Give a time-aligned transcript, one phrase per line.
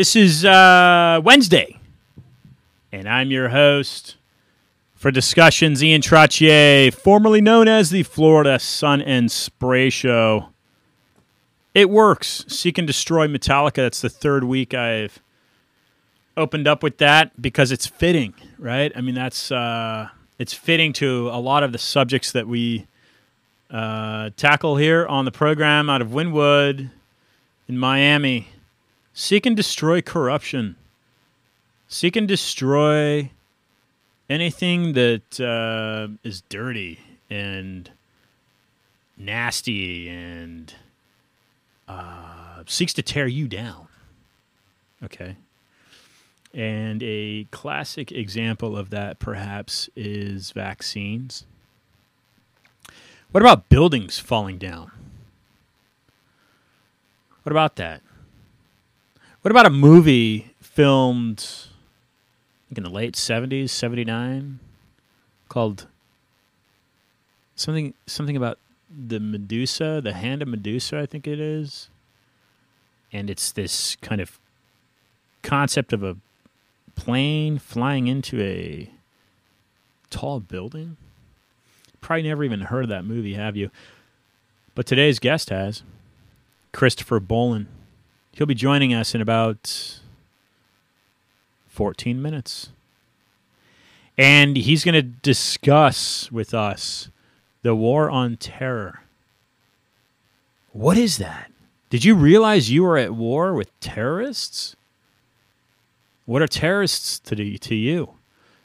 [0.00, 1.78] This is uh, Wednesday,
[2.90, 4.16] and I'm your host
[4.94, 10.48] for discussions, Ian Trottier, formerly known as the Florida Sun and Spray Show.
[11.74, 12.46] It works.
[12.48, 13.74] Seek and Destroy Metallica.
[13.74, 15.20] That's the third week I've
[16.34, 18.90] opened up with that because it's fitting, right?
[18.96, 22.86] I mean, that's uh, it's fitting to a lot of the subjects that we
[23.70, 26.88] uh, tackle here on the program out of Wynwood
[27.68, 28.48] in Miami.
[29.20, 30.76] Seek and destroy corruption.
[31.88, 33.30] Seek and destroy
[34.30, 37.90] anything that uh, is dirty and
[39.18, 40.72] nasty and
[41.86, 43.88] uh, seeks to tear you down.
[45.04, 45.36] Okay.
[46.54, 51.44] And a classic example of that, perhaps, is vaccines.
[53.32, 54.90] What about buildings falling down?
[57.42, 58.00] What about that?
[59.42, 61.48] What about a movie filmed
[62.76, 64.58] in the late 70s, 79
[65.48, 65.86] called
[67.56, 68.58] something something about
[68.90, 71.88] the Medusa, the hand of Medusa, I think it is.
[73.14, 74.38] And it's this kind of
[75.42, 76.18] concept of a
[76.94, 78.90] plane flying into a
[80.10, 80.98] tall building.
[82.02, 83.70] Probably never even heard of that movie, have you?
[84.74, 85.82] But today's guest has.
[86.72, 87.68] Christopher Bollyn.
[88.40, 90.00] He'll be joining us in about
[91.68, 92.70] 14 minutes.
[94.16, 97.10] And he's going to discuss with us
[97.60, 99.02] the war on terror.
[100.72, 101.52] What is that?
[101.90, 104.74] Did you realize you were at war with terrorists?
[106.24, 108.14] What are terrorists to, to you?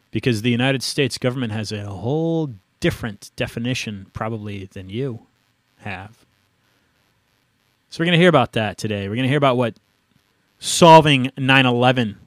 [0.10, 5.26] Because the United States government has a whole different definition, probably, than you
[5.80, 6.25] have.
[7.90, 9.08] So we're going to hear about that today.
[9.08, 9.76] We're going to hear about what
[10.60, 12.18] Solving 9 11,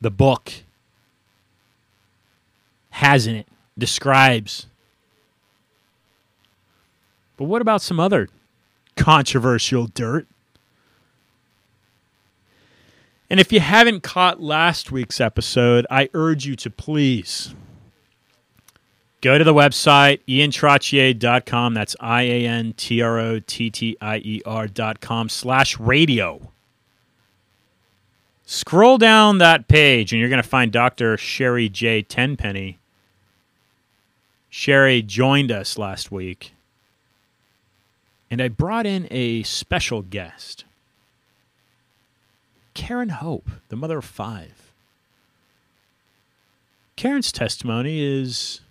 [0.00, 0.52] the book,
[2.90, 4.66] has in it, describes.
[7.36, 8.28] But what about some other
[8.96, 10.26] controversial dirt?
[13.28, 17.54] And if you haven't caught last week's episode, I urge you to please
[19.22, 21.74] Go to the website, iantrottier.com.
[21.74, 26.50] That's I A N T R O T T I E R.com slash radio.
[28.44, 31.16] Scroll down that page and you're going to find Dr.
[31.16, 32.02] Sherry J.
[32.02, 32.78] Tenpenny.
[34.50, 36.52] Sherry joined us last week.
[38.28, 40.64] And I brought in a special guest
[42.74, 44.72] Karen Hope, the mother of five.
[46.96, 48.61] Karen's testimony is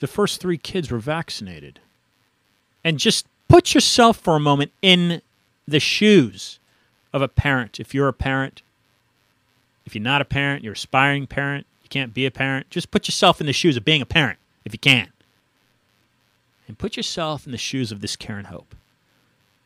[0.00, 1.80] the first three kids were vaccinated.
[2.84, 5.22] And just put yourself for a moment in
[5.66, 6.58] the shoes
[7.12, 7.80] of a parent.
[7.80, 8.62] If you're a parent,
[9.84, 13.08] if you're not a parent, you're aspiring parent, you can't be a parent, just put
[13.08, 15.08] yourself in the shoes of being a parent if you can.
[16.66, 18.74] And put yourself in the shoes of this Karen Hope.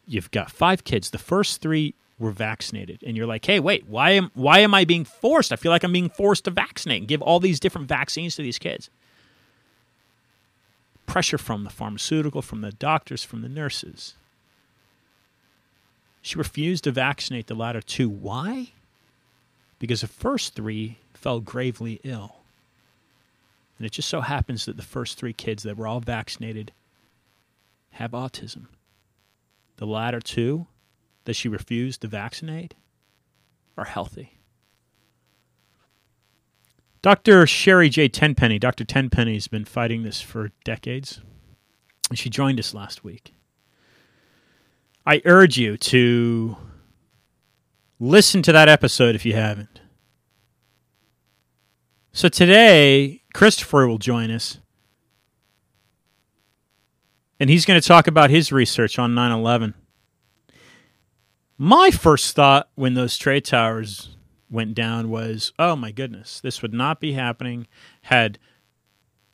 [0.06, 1.10] You've got five kids.
[1.10, 4.84] The first three were vaccinated and you're like hey wait why am why am i
[4.84, 7.88] being forced i feel like i'm being forced to vaccinate and give all these different
[7.88, 8.90] vaccines to these kids
[11.12, 14.14] pressure from the pharmaceutical, from the doctors, from the nurses.
[16.22, 18.08] She refused to vaccinate the latter two.
[18.08, 18.70] Why?
[19.78, 22.36] Because the first three fell gravely ill.
[23.76, 26.72] And it just so happens that the first three kids that were all vaccinated
[27.90, 28.68] have autism.
[29.76, 30.66] The latter two
[31.26, 32.72] that she refused to vaccinate
[33.76, 34.38] are healthy.
[37.02, 37.48] Dr.
[37.48, 38.08] Sherry J.
[38.08, 38.84] Tenpenny, Dr.
[38.84, 41.20] Tenpenny has been fighting this for decades.
[42.08, 43.34] And she joined us last week.
[45.04, 46.56] I urge you to
[47.98, 49.80] listen to that episode if you haven't.
[52.12, 54.58] So today, Christopher will join us.
[57.40, 59.74] And he's going to talk about his research on 9 11.
[61.58, 64.16] My first thought when those trade towers
[64.52, 67.66] went down was, oh my goodness, this would not be happening
[68.02, 68.38] had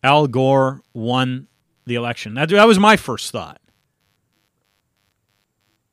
[0.02, 1.48] Al Gore won
[1.86, 2.34] the election.
[2.34, 3.60] That, that was my first thought.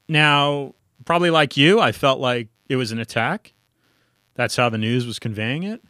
[0.07, 3.53] Now, probably like you, I felt like it was an attack.
[4.35, 5.81] That's how the news was conveying it.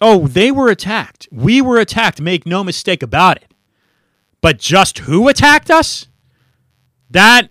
[0.00, 1.28] Oh, they were attacked.
[1.32, 2.20] We were attacked.
[2.20, 3.54] Make no mistake about it.
[4.42, 6.08] But just who attacked us?
[7.08, 7.48] That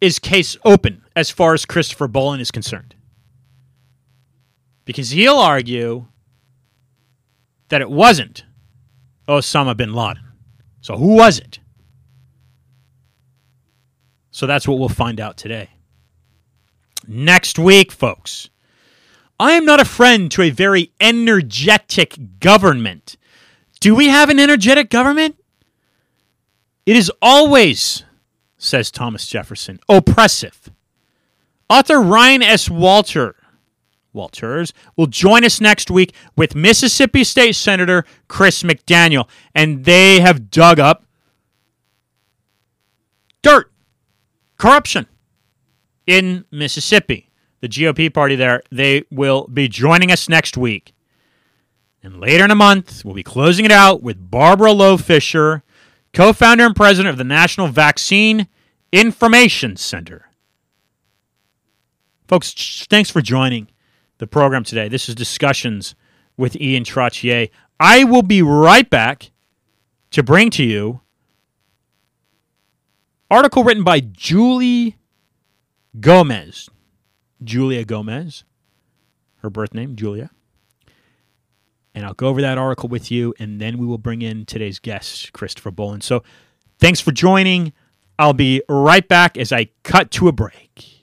[0.00, 2.94] is case open as far as Christopher Bollyn is concerned
[4.84, 6.06] because he'll argue
[7.68, 8.44] that it wasn't
[9.28, 10.22] Osama bin Laden.
[10.80, 11.60] So who was it?
[14.30, 15.70] So that's what we'll find out today.
[17.06, 18.50] next week, folks.
[19.38, 23.16] I am not a friend to a very energetic government.
[23.80, 25.36] Do we have an energetic government?
[26.86, 28.04] It is always,
[28.56, 30.70] says Thomas Jefferson, oppressive.
[31.68, 32.70] Author Ryan S.
[32.70, 33.34] Walter
[34.12, 40.50] Walters will join us next week with Mississippi State Senator Chris McDaniel, and they have
[40.50, 41.04] dug up
[43.42, 43.70] dirt,
[44.58, 45.06] corruption
[46.06, 47.30] in Mississippi.
[47.60, 50.92] The GOP party there, they will be joining us next week.
[52.02, 55.62] And later in the month, we'll be closing it out with Barbara Loe Fisher,
[56.12, 58.48] co founder and president of the National Vaccine
[58.90, 60.28] Information Center.
[62.26, 63.68] Folks, thanks for joining
[64.22, 64.86] the program today.
[64.86, 65.96] This is Discussions
[66.36, 67.50] with Ian Trottier.
[67.80, 69.32] I will be right back
[70.12, 71.00] to bring to you
[73.28, 74.96] article written by Julie
[75.98, 76.70] Gomez.
[77.42, 78.44] Julia Gomez,
[79.38, 80.30] her birth name, Julia.
[81.92, 84.78] And I'll go over that article with you, and then we will bring in today's
[84.78, 86.04] guest, Christopher Boland.
[86.04, 86.22] So
[86.78, 87.72] thanks for joining.
[88.20, 91.02] I'll be right back as I cut to a break.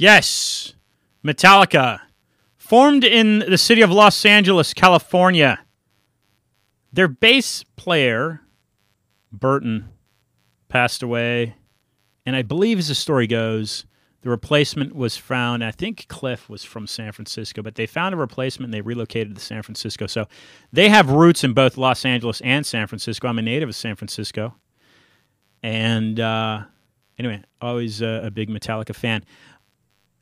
[0.00, 0.74] Yes,
[1.24, 1.98] Metallica,
[2.56, 5.58] formed in the city of Los Angeles, California.
[6.92, 8.42] Their bass player,
[9.32, 9.88] Burton,
[10.68, 11.56] passed away,
[12.24, 13.86] and I believe, as the story goes,
[14.20, 15.64] the replacement was found.
[15.64, 19.34] I think Cliff was from San Francisco, but they found a replacement and they relocated
[19.34, 20.06] to San Francisco.
[20.06, 20.28] So
[20.72, 23.26] they have roots in both Los Angeles and San Francisco.
[23.26, 24.54] I'm a native of San Francisco.
[25.60, 26.62] And uh,
[27.18, 29.24] anyway, always a, a big Metallica fan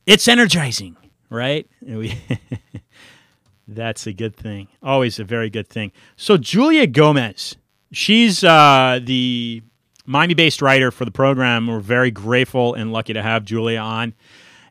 [0.07, 0.97] it's energizing,
[1.29, 1.69] right?
[3.67, 4.69] That's a good thing.
[4.81, 5.91] Always a very good thing.
[6.15, 7.57] So Julia Gomez,
[7.91, 9.61] she's uh, the
[10.05, 11.67] Miami-based writer for the program.
[11.67, 14.13] We're very grateful and lucky to have Julia on.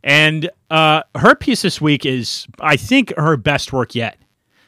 [0.02, 4.18] And uh, her piece this week is, I think, her best work yet.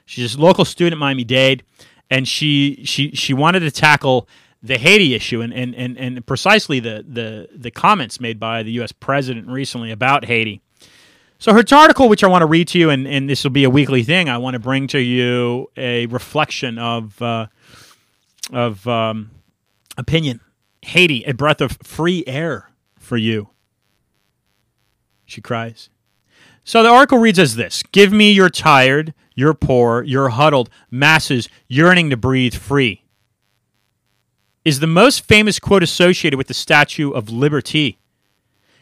[0.04, 1.62] She's a local student at Miami Dade,
[2.10, 4.28] and she she she wanted to tackle
[4.62, 8.72] the Haiti issue and, and, and, and precisely the, the, the comments made by the
[8.72, 8.92] U.S.
[8.92, 10.60] president recently about Haiti.
[11.38, 13.62] So her article, which I want to read to you, and, and this will be
[13.62, 17.46] a weekly thing, I want to bring to you a reflection of uh,
[18.52, 19.30] of um,
[19.96, 20.40] opinion.
[20.82, 23.50] Haiti, a breath of free air for you.
[25.26, 25.90] She cries.
[26.64, 31.48] So the article reads as this Give me your tired, your poor, your huddled masses
[31.68, 33.04] yearning to breathe free
[34.64, 37.98] is the most famous quote associated with the Statue of Liberty.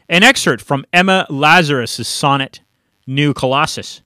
[0.09, 2.61] An excerpt from Emma Lazarus's sonnet,
[3.07, 4.03] New Colossus.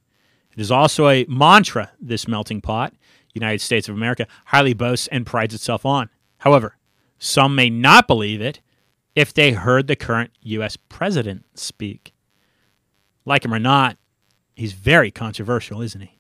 [0.53, 2.95] It is also a mantra this melting pot,
[3.35, 6.11] United States of America, highly boasts and prides itself on.
[6.39, 6.77] However,
[7.19, 8.61] some may not believe it
[9.15, 10.77] if they heard the current U.S.
[10.77, 12.13] president speak.
[13.25, 13.97] Like him or not,
[14.57, 16.19] he's very controversial, isn't he?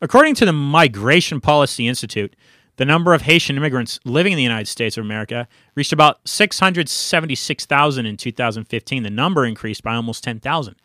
[0.00, 2.34] According to the Migration Policy Institute,
[2.76, 8.06] the number of Haitian immigrants living in the United States of America reached about 676,000
[8.06, 9.02] in 2015.
[9.02, 10.76] The number increased by almost 10,000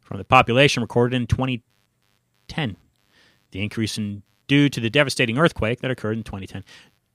[0.00, 2.76] from the population recorded in 2010.
[3.52, 6.64] The increase in due to the devastating earthquake that occurred in 2010.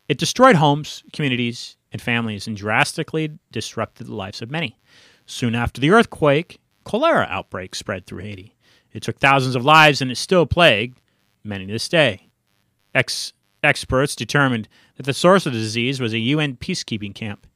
[0.08, 4.80] It destroyed homes, communities, and families and drastically disrupted the lives of many.
[5.26, 8.56] Soon after the earthquake, cholera outbreaks spread through Haiti.
[8.94, 11.02] It took thousands of lives and it still plagued
[11.44, 12.30] many to this day.
[12.94, 13.34] Ex-
[13.66, 17.48] experts determined that the source of the disease was a UN peacekeeping camp,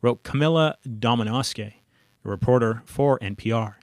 [0.00, 1.72] wrote Camila Domonoske,
[2.24, 3.74] a reporter for NPR.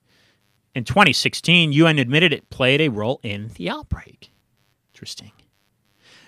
[0.73, 4.31] In 2016, UN admitted it played a role in the outbreak.
[4.93, 5.31] Interesting.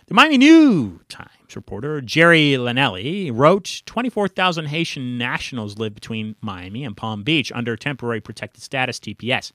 [0.08, 6.98] The Miami New Times reporter Jerry Iannelli wrote 24,000 Haitian nationals live between Miami and
[6.98, 9.52] Palm Beach under temporary protected status TPS,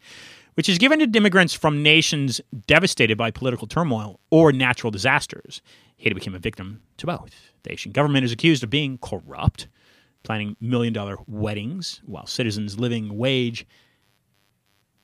[0.55, 5.61] which is given to immigrants from nations devastated by political turmoil or natural disasters.
[5.97, 7.35] Haiti became a victim to both.
[7.63, 9.69] The Haitian government is accused of being corrupt,
[10.23, 13.67] planning million dollar weddings, while citizens' living wage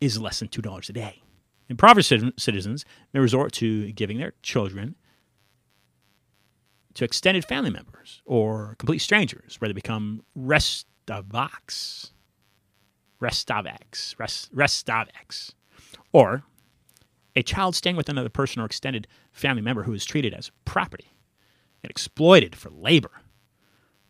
[0.00, 1.23] is less than $2 a day.
[1.69, 4.97] Impoverished citizens may resort to giving their children
[6.95, 12.11] to extended family members or complete strangers, where they become restavax.
[13.20, 14.18] Restavax.
[14.18, 15.52] Rest, restavax.
[16.12, 16.44] Or
[17.36, 21.12] a child staying with another person or extended family member who is treated as property
[21.82, 23.12] and exploited for labor.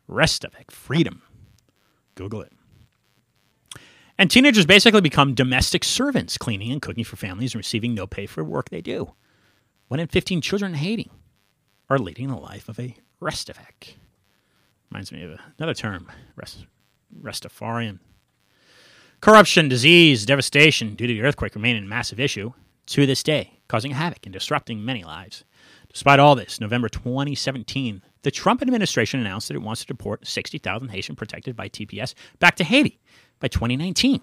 [0.09, 1.23] Restavek, freedom.
[2.15, 2.53] Google it.
[4.19, 8.27] And teenagers basically become domestic servants, cleaning and cooking for families and receiving no pay
[8.27, 9.13] for work they do.
[9.89, 11.11] One in 15 children in Haiti
[11.89, 13.95] are leading the life of a Restavek.
[14.91, 16.67] Reminds me of another term, rest,
[17.23, 18.01] Rastafarian.
[19.21, 22.55] Corruption, disease, devastation due to the earthquake remain a massive issue
[22.87, 25.45] to this day, causing havoc and disrupting many lives.
[25.93, 30.89] Despite all this, November 2017, the Trump administration announced that it wants to deport 60,000
[30.89, 32.99] Haitian protected by TPS back to Haiti
[33.41, 34.23] by 2019.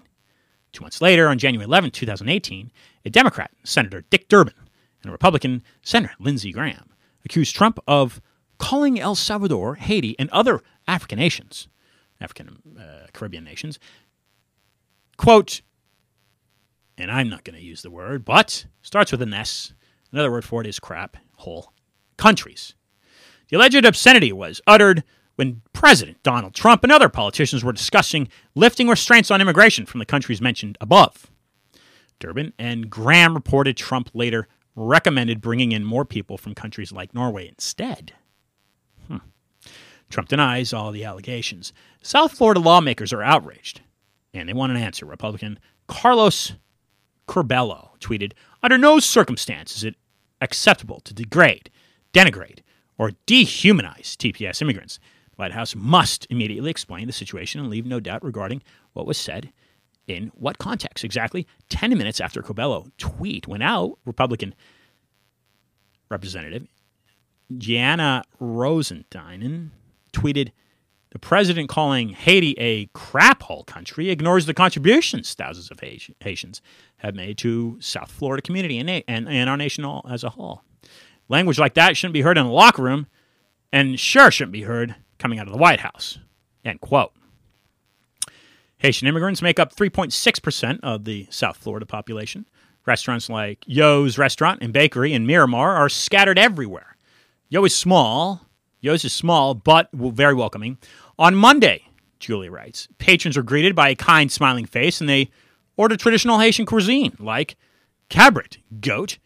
[0.72, 2.72] Two months later, on January 11, 2018,
[3.04, 4.54] a Democrat, Senator Dick Durbin,
[5.02, 6.90] and a Republican, Senator Lindsey Graham,
[7.24, 8.20] accused Trump of
[8.58, 11.68] calling El Salvador, Haiti, and other African nations,
[12.20, 13.78] African uh, Caribbean nations,
[15.18, 15.60] quote,
[16.96, 19.74] and I'm not going to use the word, but starts with an S.
[20.10, 21.74] Another word for it is crap hole
[22.16, 22.74] countries.
[23.48, 25.04] The alleged obscenity was uttered
[25.36, 30.06] when President Donald Trump and other politicians were discussing lifting restraints on immigration from the
[30.06, 31.30] countries mentioned above.
[32.18, 37.48] Durbin and Graham reported Trump later recommended bringing in more people from countries like Norway
[37.48, 38.12] instead.
[39.06, 39.18] Hmm.
[40.10, 41.72] Trump denies all the allegations.
[42.02, 43.80] South Florida lawmakers are outraged,
[44.34, 45.06] and they want an answer.
[45.06, 46.54] Republican Carlos
[47.26, 48.32] Curbelo tweeted
[48.62, 49.96] Under no circumstance is it
[50.40, 51.70] acceptable to degrade,
[52.12, 52.60] denigrate,
[52.96, 54.98] or dehumanize TPS immigrants.
[55.30, 59.18] The White House must immediately explain the situation and leave no doubt regarding what was
[59.18, 59.52] said
[60.06, 61.04] in what context.
[61.04, 64.54] Exactly 10 minutes after Curbelo tweet went out, Republican
[66.10, 66.66] Representative
[67.52, 69.70] Ileana Ros-Lehtinen
[70.12, 70.52] tweeted
[71.10, 76.60] the president calling Haiti a crap hole country ignores the contributions thousands of Haitians
[76.98, 80.62] have made to South Florida community and, and, and our nation all, as a whole.
[81.28, 83.06] Language like that shouldn't be heard in the locker room
[83.72, 86.18] and sure shouldn't be heard coming out of the White House.
[86.64, 87.12] End quote.
[88.78, 92.46] Haitian immigrants make up 3.6% of the South Florida population.
[92.86, 96.96] Restaurants like Yo's Restaurant and Bakery in Miramar are scattered everywhere.
[97.48, 98.47] Yo is small,
[98.80, 100.78] Yo's is small, but very welcoming.
[101.18, 101.82] On Monday,
[102.20, 105.30] Julie writes, patrons are greeted by a kind, smiling face and they
[105.76, 107.56] order traditional Haitian cuisine like
[108.08, 109.18] cabrit, goat,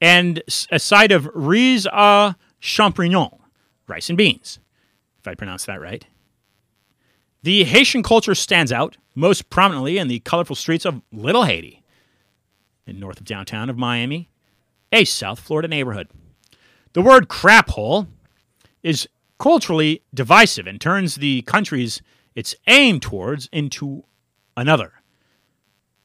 [0.00, 3.38] and a side of riz à champignon,
[3.86, 4.58] rice and beans,
[5.18, 6.06] if I pronounce that right.
[7.42, 11.82] The Haitian culture stands out most prominently in the colorful streets of Little Haiti,
[12.86, 14.30] in north of downtown of Miami,
[14.92, 16.08] a South Florida neighborhood.
[16.94, 18.08] The word crap hole
[18.82, 19.08] is
[19.38, 22.02] culturally divisive and turns the countries
[22.34, 24.04] it's aimed towards into
[24.56, 24.92] another.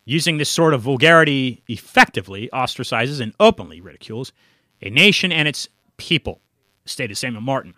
[0.05, 4.33] Using this sort of vulgarity effectively ostracizes and openly ridicules
[4.81, 6.41] a nation and its people,
[6.85, 7.75] stated Samuel Martin,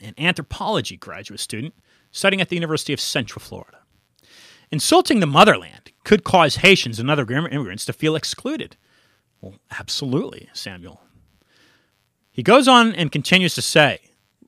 [0.00, 1.74] an anthropology graduate student
[2.10, 3.78] studying at the University of Central Florida.
[4.70, 8.76] Insulting the motherland could cause Haitians and other immigrants to feel excluded.
[9.40, 11.03] Well, absolutely, Samuel
[12.34, 14.00] he goes on and continues to say,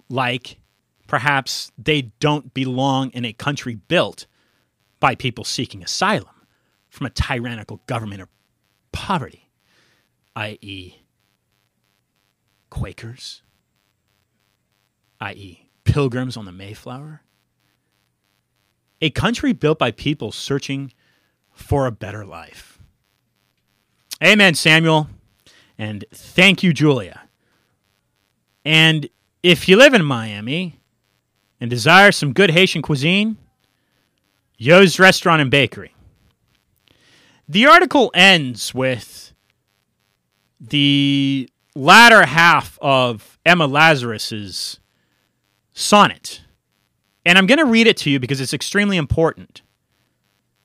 [0.09, 0.59] like,
[1.07, 4.27] perhaps they don't belong in a country built
[4.99, 6.35] by people seeking asylum
[6.89, 8.29] from a tyrannical government or
[8.91, 9.49] poverty,
[10.35, 10.97] i.e.,
[12.71, 13.43] Quakers,
[15.21, 17.23] i.e., pilgrims on the Mayflower.
[19.01, 20.93] A country built by people searching
[21.53, 22.81] for a better life.
[24.25, 25.09] Amen, Samuel.
[25.79, 27.26] And thank you, Julia.
[28.67, 29.09] And
[29.45, 30.81] if you live in Miami
[31.61, 33.37] and desire some good Haitian cuisine,
[34.59, 35.95] Yo's Restaurant and Bakery.
[37.49, 39.33] The article ends with
[40.59, 44.81] the latter half of Emma Lazarus's
[45.73, 46.43] sonnet.
[47.25, 49.63] And I'm going to read it to you because it's extremely important.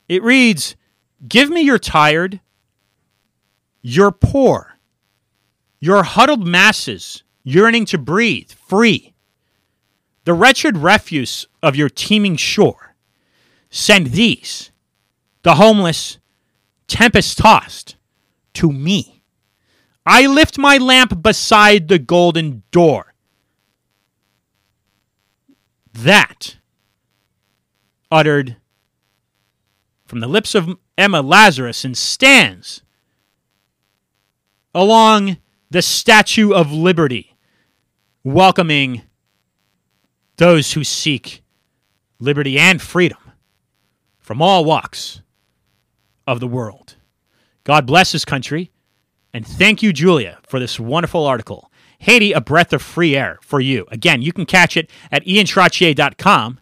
[0.09, 0.75] It reads
[1.27, 2.39] Give me your tired,
[3.83, 4.79] your poor,
[5.79, 9.13] your huddled masses yearning to breathe free,
[10.25, 12.95] the wretched refuse of your teeming shore.
[13.69, 14.71] Send these,
[15.43, 16.19] the homeless,
[16.87, 17.95] tempest tossed,
[18.53, 19.23] to me.
[20.05, 23.13] I lift my lamp beside the golden door.
[25.93, 26.57] That,
[28.09, 28.57] uttered
[30.05, 32.81] from the lips of Emma Lazarus, and stands
[34.73, 35.37] along
[35.69, 37.30] the Statue of Liberty,
[38.23, 39.03] welcoming
[40.37, 41.43] those who seek
[42.19, 43.19] liberty and freedom
[44.19, 45.21] from all walks
[46.27, 46.95] of the world.
[47.63, 48.71] God bless this country,
[49.33, 51.71] and thank you, Julia, for this wonderful article.
[51.99, 53.85] Haiti, a breath of free air for you.
[53.91, 56.59] Again, you can catch it at iantrottier.com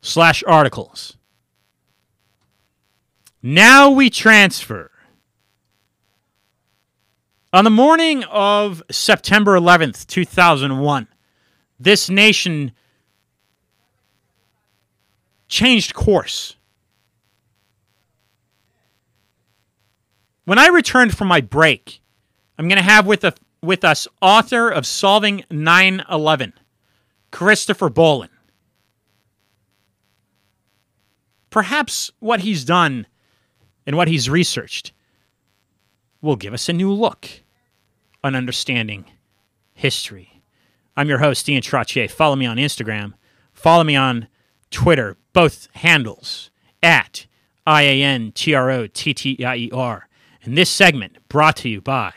[0.00, 1.16] slash articles.
[3.42, 4.90] Now we transfer.
[7.50, 11.08] On the morning of September 11th, 2001,
[11.80, 12.72] this nation
[15.48, 16.56] changed course.
[20.44, 22.02] When I returned from my break,
[22.58, 23.32] I'm going to have with, a,
[23.62, 26.52] with us author of Solving 9 11,
[27.30, 28.28] Christopher Bollyn.
[31.48, 33.06] Perhaps what he's done
[33.86, 34.92] and what he's researched
[36.20, 37.28] will give us a new look
[38.22, 39.04] on understanding
[39.74, 40.42] history.
[40.96, 42.10] I'm your host, Ian Trottier.
[42.10, 43.14] Follow me on Instagram.
[43.52, 44.28] Follow me on
[44.70, 46.50] Twitter, both handles
[46.82, 47.26] at
[47.66, 50.08] I A N T R O T T I E R.
[50.42, 52.12] And this segment brought to you by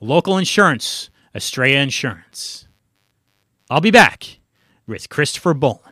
[0.00, 2.68] local insurance, Estrella Insurance.
[3.68, 4.38] I'll be back
[4.86, 5.90] with Christopher Bollyn.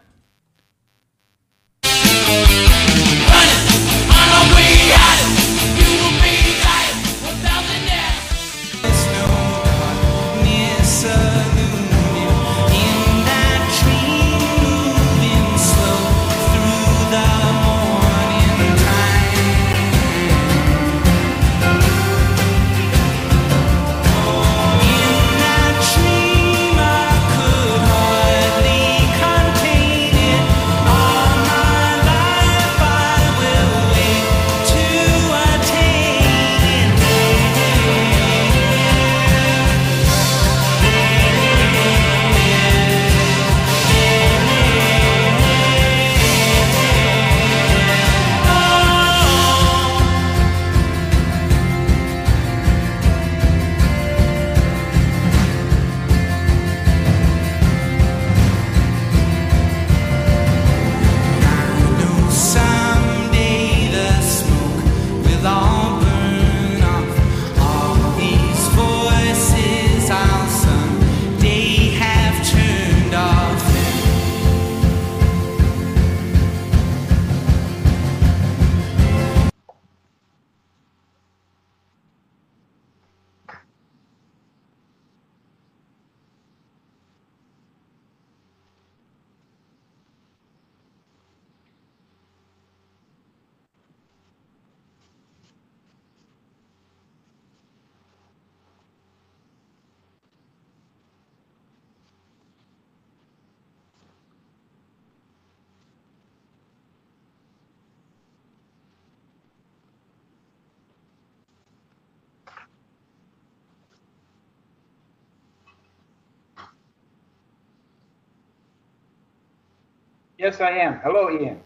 [120.39, 121.01] Yes, I am.
[121.01, 121.59] Hello, Ian.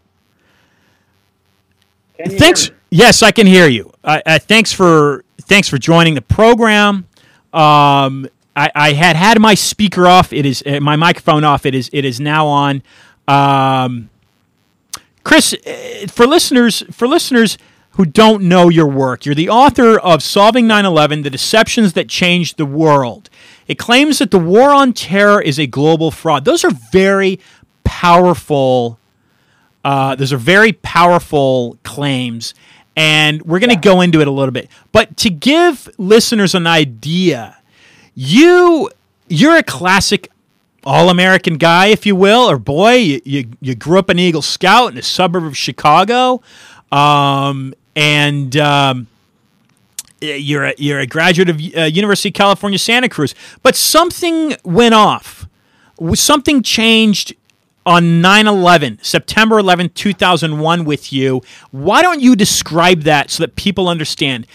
[2.38, 2.70] thanks.
[2.90, 3.92] Yes, I can hear you.
[4.02, 7.06] Uh, thanks for thanks for joining the program.
[7.52, 10.32] Um, I, I, had had my speaker off.
[10.32, 11.66] It is uh, my microphone off.
[11.66, 12.82] It is it is now on.
[13.28, 14.08] Um,
[15.22, 17.58] Chris, uh, for listeners for listeners
[17.90, 22.56] who don't know your work, you're the author of Solving 9/11: The Deceptions That Changed
[22.56, 23.28] the World.
[23.68, 26.46] It claims that the war on terror is a global fraud.
[26.46, 27.38] Those are very
[27.84, 28.98] powerful.
[29.84, 32.54] Uh, those are very powerful claims,
[32.96, 34.68] and we're going to go into it a little bit.
[34.92, 37.58] But to give listeners an idea,
[38.14, 38.90] you
[39.28, 40.30] you're a classic
[40.84, 42.94] all-American guy, if you will, or boy.
[42.94, 46.42] You you, you grew up an Eagle Scout in a suburb of Chicago,
[46.90, 49.06] um, and um,
[50.20, 53.34] you're a, you're a graduate of uh, University of California, Santa Cruz.
[53.62, 55.46] But something went off.
[56.14, 57.34] Something changed
[57.84, 63.88] on 9-11 september 11 2001 with you why don't you describe that so that people
[63.88, 64.46] understand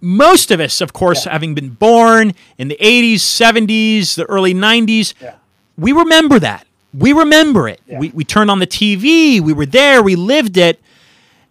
[0.00, 1.32] most of us of course yeah.
[1.32, 5.36] having been born in the 80s 70s the early 90s yeah.
[5.78, 7.98] we remember that we remember it yeah.
[7.98, 10.80] we, we turned on the tv we were there we lived it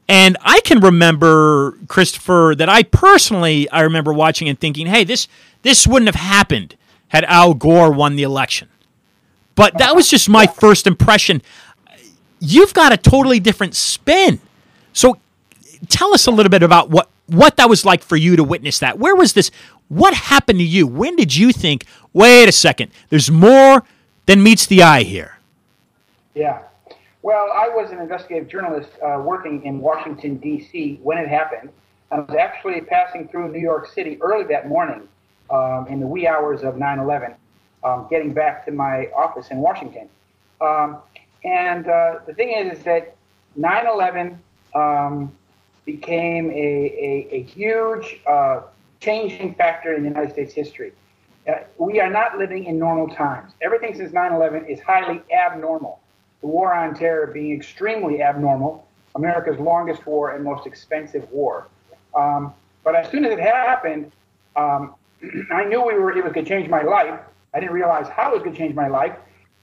[0.08, 5.28] and I can remember Christopher that I personally I remember watching and thinking, "Hey, this
[5.64, 6.76] this wouldn't have happened
[7.10, 8.70] had Al Gore won the election."
[9.56, 11.42] But that was just my first impression.
[12.40, 14.40] You've got a totally different spin.
[14.94, 15.18] So
[15.90, 18.80] tell us a little bit about what what that was like for you to witness
[18.80, 19.00] that.
[19.00, 19.50] Where was this?
[19.88, 20.86] What happened to you?
[20.86, 23.84] When did you think, "Wait a second, there's more
[24.26, 25.38] than meets the eye here"?
[26.36, 26.60] Yeah.
[27.24, 31.00] Well, I was an investigative journalist uh, working in Washington, D.C.
[31.02, 31.72] when it happened.
[32.12, 35.08] I was actually passing through New York City early that morning
[35.50, 37.34] um, in the wee hours of 9 11,
[37.86, 40.10] um, getting back to my office in Washington.
[40.60, 40.98] Um,
[41.44, 43.16] and uh, the thing is, is that
[43.56, 44.40] 9 11
[44.74, 45.32] um,
[45.86, 48.62] became a, a, a huge uh,
[49.00, 50.92] changing factor in the United States history.
[51.48, 53.54] Uh, we are not living in normal times.
[53.62, 56.02] Everything since 9 11 is highly abnormal
[56.46, 61.68] the war on terror being extremely abnormal, America's longest war and most expensive war.
[62.16, 64.12] Um, but as soon as it happened,
[64.56, 64.94] um,
[65.52, 67.20] I knew we were it was going to change my life.
[67.56, 69.16] I didn't realize how it was going to change my life.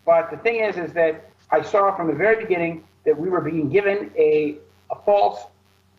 [0.07, 3.43] But the thing is, is that I saw from the very beginning that we were
[3.43, 4.57] being given a,
[4.91, 5.45] a false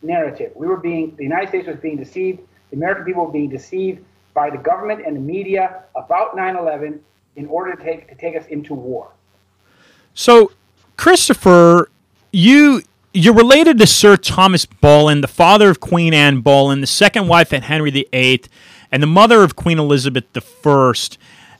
[0.02, 0.52] narrative.
[0.56, 2.40] We were being the United States was being deceived.
[2.70, 4.04] The American people were being deceived
[4.34, 6.98] by the government and the media about 9/11
[7.36, 9.10] in order to take to take us into war.
[10.14, 10.50] So
[10.96, 11.90] Christopher,
[12.32, 17.28] you you're related to Sir Thomas Boleyn, the father of Queen Anne Boleyn, the second
[17.28, 18.42] wife of Henry VIII,
[18.90, 20.92] and the mother of Queen Elizabeth I.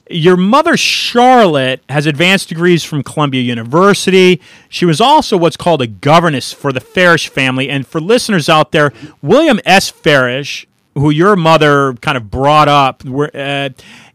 [0.09, 4.39] Your mother, Charlotte, has advanced degrees from Columbia University.
[4.69, 7.69] She was also what's called a governess for the Farish family.
[7.69, 9.89] And for listeners out there, William S.
[9.89, 13.69] Farish, who your mother kind of brought up, uh,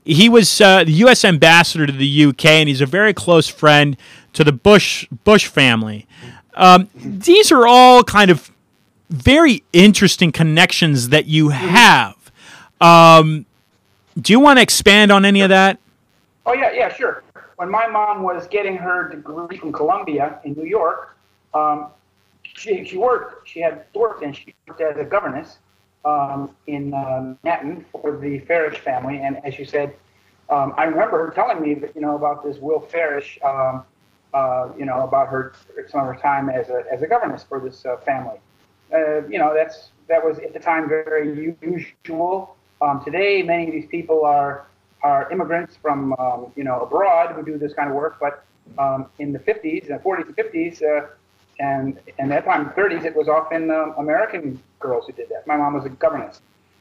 [0.04, 1.24] he was uh, the U.S.
[1.24, 3.96] ambassador to the UK, and he's a very close friend
[4.32, 6.06] to the Bush Bush family.
[6.54, 8.50] Um, these are all kind of
[9.08, 12.16] very interesting connections that you have.
[12.80, 13.46] Um,
[14.18, 15.78] do you want to expand on any of that?
[16.46, 17.22] Oh yeah, yeah, sure.
[17.56, 21.16] When my mom was getting her degree from Columbia in New York,
[21.52, 21.88] um,
[22.42, 23.46] she she worked.
[23.48, 25.58] She had worked and she worked as a governess
[26.04, 29.18] um, in uh, Manhattan for the Farish family.
[29.18, 29.94] And as you said,
[30.48, 33.84] um, I remember her telling me that you know about this Will Farish um,
[34.32, 35.52] uh, you know, about her
[35.88, 38.38] some of her time as a as a governess for this uh, family.
[38.92, 42.56] Uh, you know, that's that was at the time very usual.
[42.82, 44.66] Um, today, many of these people are
[45.02, 48.18] are immigrants from um, you know abroad who do this kind of work.
[48.20, 48.44] But
[48.78, 51.06] um, in the 50s and 40s and 50s, uh,
[51.58, 55.46] and and that time 30s, it was often uh, American girls who did that.
[55.46, 56.40] My mom was a governess.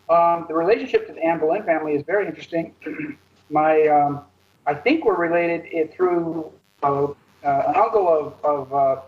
[0.10, 2.74] Um, the relationship to the Anne Boleyn family is very interesting.
[3.50, 4.22] My um,
[4.66, 6.52] I think we're related it through
[6.84, 9.02] uh, uh, an uncle of, of uh,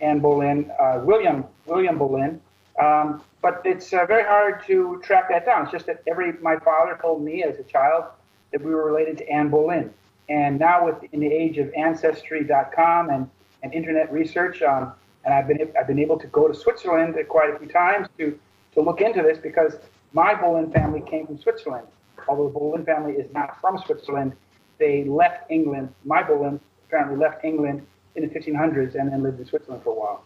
[0.00, 2.40] Anne Boleyn, uh, William William Boleyn.
[2.80, 5.64] Um, but it's very hard to track that down.
[5.64, 8.04] It's just that every my father told me as a child
[8.52, 9.92] that we were related to Anne Boleyn.
[10.28, 13.28] And now, with in the age of Ancestry.com and,
[13.62, 14.92] and internet research, um,
[15.24, 18.38] and I've been I've been able to go to Switzerland quite a few times to
[18.74, 19.76] to look into this because
[20.12, 21.86] my Boleyn family came from Switzerland.
[22.28, 24.32] Although the Boleyn family is not from Switzerland,
[24.78, 25.92] they left England.
[26.04, 29.98] My Boleyn apparently left England in the 1500s and then lived in Switzerland for a
[29.98, 30.24] while.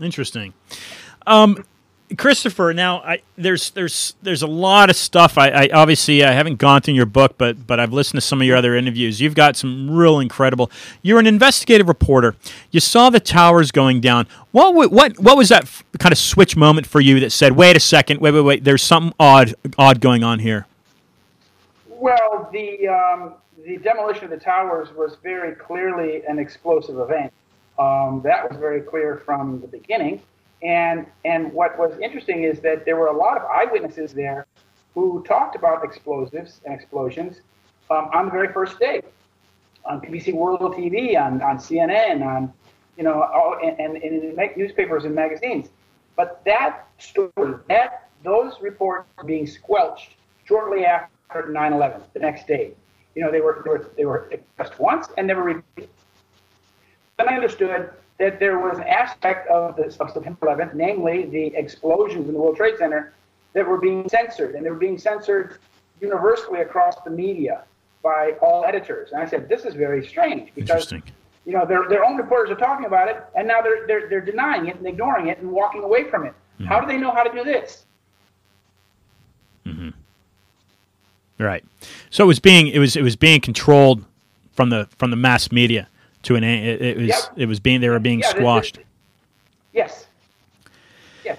[0.00, 0.52] Interesting.
[1.26, 1.64] Um,
[2.16, 5.36] Christopher, now I, there's there's there's a lot of stuff.
[5.36, 8.40] I, I, obviously I haven't gone through your book, but but I've listened to some
[8.40, 9.20] of your other interviews.
[9.20, 10.70] You've got some real incredible.
[11.02, 12.36] You're an investigative reporter.
[12.70, 14.28] You saw the towers going down.
[14.52, 17.76] What what what was that f- kind of switch moment for you that said, "Wait
[17.76, 20.66] a second, wait wait wait, there's something odd odd going on here"?
[21.88, 23.34] Well, the um,
[23.64, 27.32] the demolition of the towers was very clearly an explosive event.
[27.80, 30.22] Um, that was very clear from the beginning.
[30.62, 34.46] And and what was interesting is that there were a lot of eyewitnesses there
[34.94, 37.42] who talked about explosives and explosions
[37.90, 39.02] um, on the very first day
[39.86, 42.52] on BBC World TV, on, on CNN, on
[42.96, 45.68] you know, all, and, and, in newspapers and magazines.
[46.16, 47.30] But that story,
[47.68, 50.14] that those reports being squelched
[50.44, 51.10] shortly after
[51.50, 52.72] 9/11, the next day.
[53.14, 55.90] You know, they were they were, they were once and never repeated.
[57.18, 61.46] Then I understood that there was an aspect of, the, of September 11th, namely the
[61.56, 63.12] explosions in the World Trade Center,
[63.52, 65.58] that were being censored, and they were being censored
[66.00, 67.64] universally across the media
[68.02, 69.12] by all editors.
[69.12, 72.56] And I said, this is very strange because you know their their own reporters are
[72.56, 75.82] talking about it, and now they're they're they're denying it and ignoring it and walking
[75.82, 76.34] away from it.
[76.58, 76.66] Mm-hmm.
[76.66, 77.84] How do they know how to do this?
[79.64, 79.90] Mm-hmm.
[81.42, 81.64] Right.
[82.10, 84.04] So it was being it was it was being controlled
[84.52, 85.88] from the from the mass media
[86.26, 87.18] to an it, it was yep.
[87.36, 88.78] it was being they were being yeah, squashed.
[89.72, 90.06] yes.
[91.24, 91.38] Yes.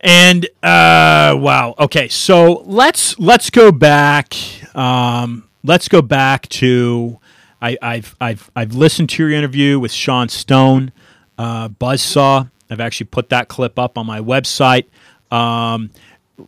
[0.00, 1.74] And uh, wow.
[1.78, 4.34] Okay, so let's let's go back.
[4.74, 7.18] Um, let's go back to
[7.60, 10.92] I, have I've I've listened to your interview with Sean Stone,
[11.36, 12.50] uh, Buzzsaw.
[12.70, 14.86] I've actually put that clip up on my website.
[15.30, 15.90] Um,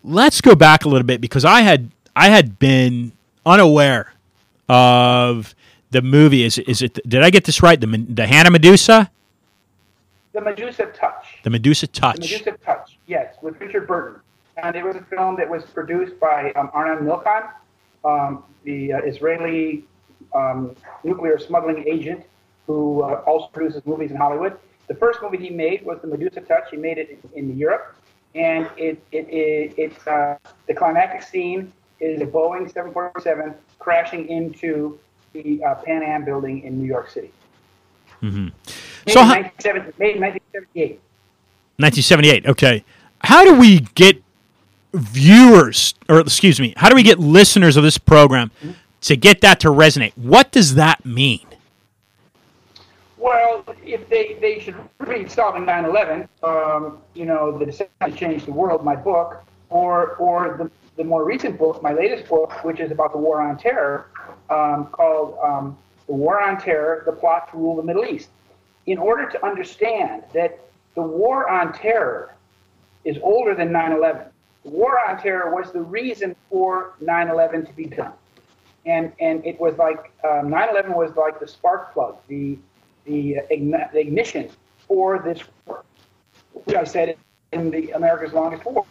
[0.03, 3.13] let's go back a little bit because I had I had been
[3.45, 4.13] unaware
[4.69, 5.55] of
[5.91, 6.45] the movie.
[6.45, 6.99] Is is it?
[7.09, 7.81] Did I get this right?
[7.81, 9.11] The the Hannah Medusa.
[10.33, 11.39] The Medusa Touch.
[11.43, 12.17] The Medusa Touch.
[12.17, 12.99] The Medusa Touch.
[13.07, 14.21] Yes, with Richard Burton,
[14.63, 17.51] and it was a film that was produced by um, Arnon Milchan,
[18.05, 19.85] um, the uh, Israeli
[20.35, 22.25] um, nuclear smuggling agent
[22.67, 24.57] who uh, also produces movies in Hollywood.
[24.87, 26.65] The first movie he made was The Medusa Touch.
[26.71, 27.97] He made it in, in Europe,
[28.37, 34.99] and it it, it it's uh, the climactic scene is a Boeing 747 crashing into
[35.33, 37.33] the uh, Pan Am building in New York City.
[38.23, 38.49] Mm-hmm.
[39.07, 39.29] Made so, in
[39.99, 41.01] made in 1978.
[41.79, 42.47] 1978.
[42.47, 42.85] Okay,
[43.23, 44.23] how do we get
[44.93, 49.41] viewers, or excuse me, how do we get listeners of this program mm-hmm to get
[49.41, 50.17] that to resonate.
[50.17, 51.47] What does that mean?
[53.17, 58.45] Well, if they, they should read Solving 9/11, um, you know, the decision to change
[58.45, 62.81] the world, my book, or or the, the more recent book, my latest book, which
[62.81, 64.10] is about the war on terror,
[64.51, 68.29] um, called um, "The War on Terror: The Plot to Rule the Middle East."
[68.87, 70.59] In order to understand that
[70.95, 72.35] the war on terror
[73.05, 74.27] is older than 9/11,
[74.65, 78.13] the war on terror was the reason for 9/11 to be done
[78.87, 82.59] and and it was like um, 9/11 was like the spark plug, the
[83.05, 84.49] the, the ignition
[84.87, 85.85] for this war.
[86.77, 87.17] I said
[87.53, 88.85] in the America's longest war,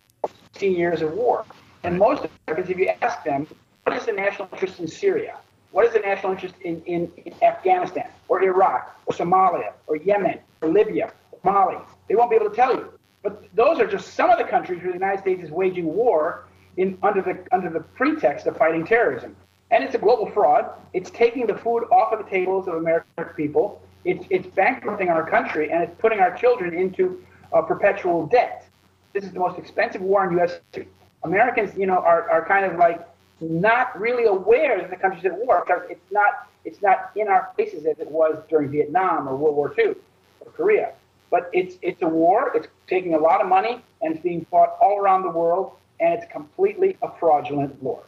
[0.54, 1.46] 16 years of war.
[1.84, 3.48] And most Americans, if you ask them,
[3.84, 5.38] what is the national interest in Syria?
[5.72, 10.40] What is the national interest in, in, in Afghanistan or Iraq or Somalia or Yemen
[10.62, 11.78] or Libya or Mali?
[12.08, 12.92] They won't be able to tell you.
[13.22, 16.46] But those are just some of the countries where the United States is waging war
[16.78, 19.36] in, under the under the pretext of fighting terrorism.
[19.72, 20.72] And it's a global fraud.
[20.94, 23.82] It's taking the food off of the tables of American people.
[24.06, 28.66] It's, it's bankrupting our country, and it's putting our children into uh, perpetual debt.
[29.14, 30.60] This is the most expensive war in U.S.
[30.72, 30.88] history.
[31.24, 33.06] Americans, you know, are, are kind of like
[33.42, 37.50] not really aware that the country's at war because it's not it's not in our
[37.56, 39.96] faces as it was during Vietnam or World War II
[40.42, 40.94] or Korea.
[41.32, 42.52] But it's it's a war.
[42.56, 46.14] It's taking a lot of money and it's being fought all around the world, and
[46.14, 48.04] it's completely a fraudulent war.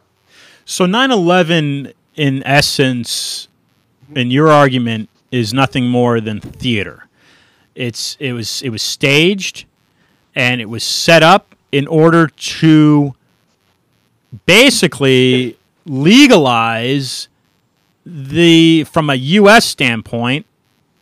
[0.64, 3.48] So 9/11 in essence
[4.04, 4.16] mm-hmm.
[4.18, 7.06] in your argument is nothing more than theater.
[7.74, 9.64] It's it was it was staged
[10.34, 13.14] and it was set up in order to
[14.46, 17.28] basically legalize
[18.04, 20.46] the from a US standpoint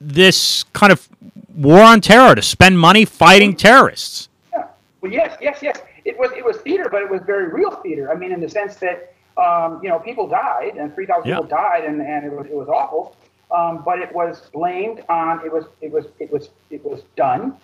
[0.01, 1.09] this kind of
[1.55, 4.29] war on terror to spend money fighting terrorists.
[4.53, 4.66] Yeah.
[5.01, 5.81] Well yes, yes, yes.
[6.05, 8.11] It was it was theater, but it was very real theater.
[8.11, 11.37] I mean in the sense that um, you know, people died, and 3,000 yeah.
[11.37, 13.16] people died, and, and it was it was awful.
[13.51, 17.57] Um, but it was blamed on it was it was it was it was done.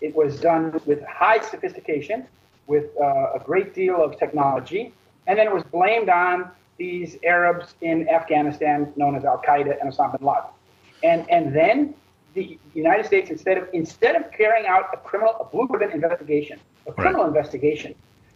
[0.00, 2.26] It was done with high sophistication,
[2.66, 4.92] with uh, a great deal of technology,
[5.26, 9.92] and then it was blamed on these Arabs in Afghanistan, known as Al Qaeda and
[9.92, 10.50] Osama bin Laden.
[11.02, 11.94] And and then
[12.34, 16.58] the United States, instead of instead of carrying out a criminal, a blue ribbon investigation,
[16.86, 17.28] a criminal right.
[17.28, 17.94] investigation,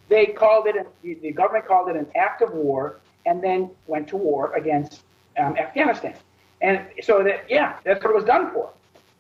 [0.09, 4.17] they called it, the government called it an act of war and then went to
[4.17, 5.03] war against
[5.39, 6.15] um, Afghanistan.
[6.63, 8.71] And so that, yeah, that's what it was done for.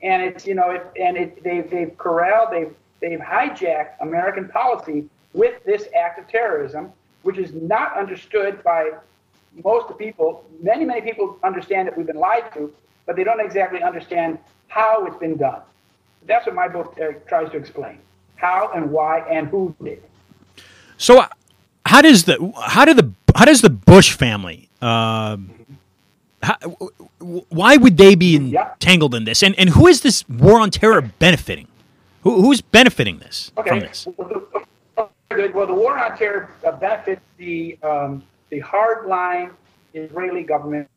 [0.02, 5.06] And it's, you know, it, and it, they've, they've corralled, they've, they've hijacked American policy
[5.32, 6.92] with this act of terrorism,
[7.26, 8.92] which is not understood by
[9.64, 10.44] most people.
[10.62, 12.72] Many, many people understand that we've been lied to,
[13.04, 15.60] but they don't exactly understand how it's been done.
[16.26, 17.98] That's what my book uh, tries to explain
[18.36, 20.02] how and why and who did.
[20.98, 21.24] So,
[21.84, 24.68] how does the how do the how does the Bush family?
[24.80, 25.38] Uh,
[26.42, 26.56] how,
[27.18, 29.42] why would they be entangled in this?
[29.42, 31.68] And and who is this war on terror benefiting?
[32.22, 33.68] Who, who's benefiting this okay.
[33.68, 34.06] from this?
[35.36, 39.50] Well, the war on terror uh, benefits the um, the hardline
[39.92, 40.88] Israeli government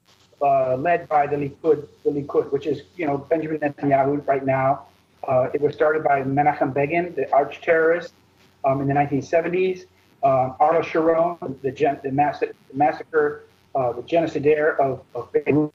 [0.41, 4.86] uh, led by the Likud, the Likud, which is you know Benjamin Netanyahu right now.
[5.28, 8.13] Uh, it was started by Menachem Begin, the arch terrorist,
[8.63, 9.86] um, in the 1970s.
[10.23, 13.43] Um, Ariel Sharon, the, gen- the, mass- the massacre,
[13.75, 15.73] uh, the genocidaire of, of Beirut.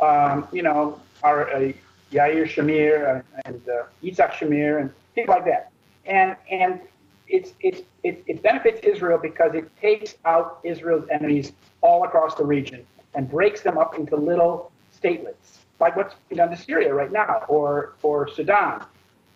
[0.00, 1.72] Um, you know, our, uh,
[2.12, 5.70] Yair Shamir and uh, Yitzhak Shamir and things like that.
[6.06, 6.80] And and
[7.28, 12.44] it's, it's, it, it benefits Israel because it takes out Israel's enemies all across the
[12.44, 17.12] region and breaks them up into little statelets, like what's being done to Syria right
[17.12, 18.84] now, or, or Sudan,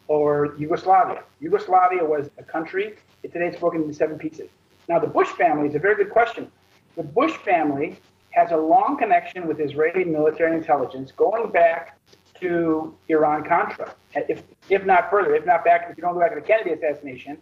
[0.08, 1.22] or Yugoslavia.
[1.40, 2.96] Yugoslavia was a country.
[3.22, 4.48] Today it's broken into seven pieces.
[4.88, 6.50] Now, the Bush family is a very good question.
[6.96, 7.96] The Bush family
[8.30, 11.98] has a long connection with Israeli military intelligence going back
[12.40, 16.34] to Iran Contra, if, if not further, if not back, if you don't go back
[16.34, 17.38] to the Kennedy assassination,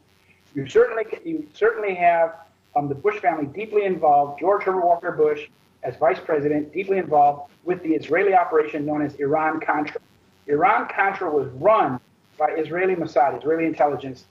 [0.55, 2.35] you certainly you certainly have
[2.77, 4.41] um, the Bush family deeply involved.
[4.41, 5.49] George Herbert Walker Bush,
[5.83, 10.01] as vice president, deeply involved with the Israeli operation known as Iran Contra.
[10.47, 12.01] Iran Contra was run
[12.39, 14.25] by Israeli Mossad, Israeli intelligence,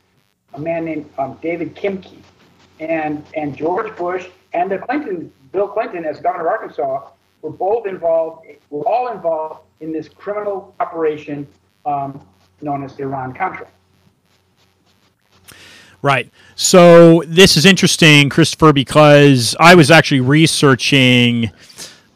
[0.53, 2.17] a man named um, David Kimche,
[2.79, 7.09] and and George Bush and the Clinton, Bill Clinton, as governor of Arkansas,
[7.41, 8.47] were both involved.
[8.69, 11.47] Were all involved in this criminal operation
[11.85, 12.25] um,
[12.61, 13.67] known as Iran Contra.
[16.01, 16.31] Right.
[16.55, 21.51] So this is interesting, Christopher, because I was actually researching.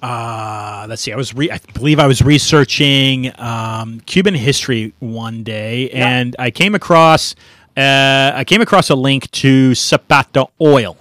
[0.02, 1.13] Uh, let's see.
[1.13, 6.08] I was re- I believe I was researching um, Cuban history one day, yeah.
[6.08, 7.36] and I came across
[7.76, 10.98] uh, I came across a link to Zapata Oil.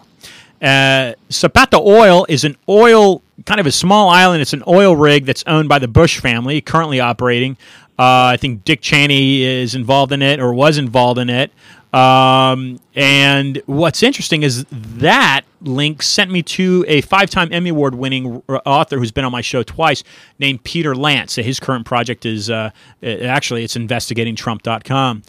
[0.61, 4.42] Uh, Zapata Oil is an oil kind of a small island.
[4.42, 7.57] It's an oil rig that's owned by the Bush family, currently operating.
[7.99, 11.53] Uh, I think Dick Cheney is involved in it or was involved in it.
[11.92, 18.98] Um, and what's interesting is that link sent me to a five-time Emmy Award-winning author
[18.98, 20.02] who's been on my show twice,
[20.38, 21.37] named Peter Lance.
[21.37, 22.70] His current project is uh,
[23.02, 25.22] actually it's investigatingtrump.com.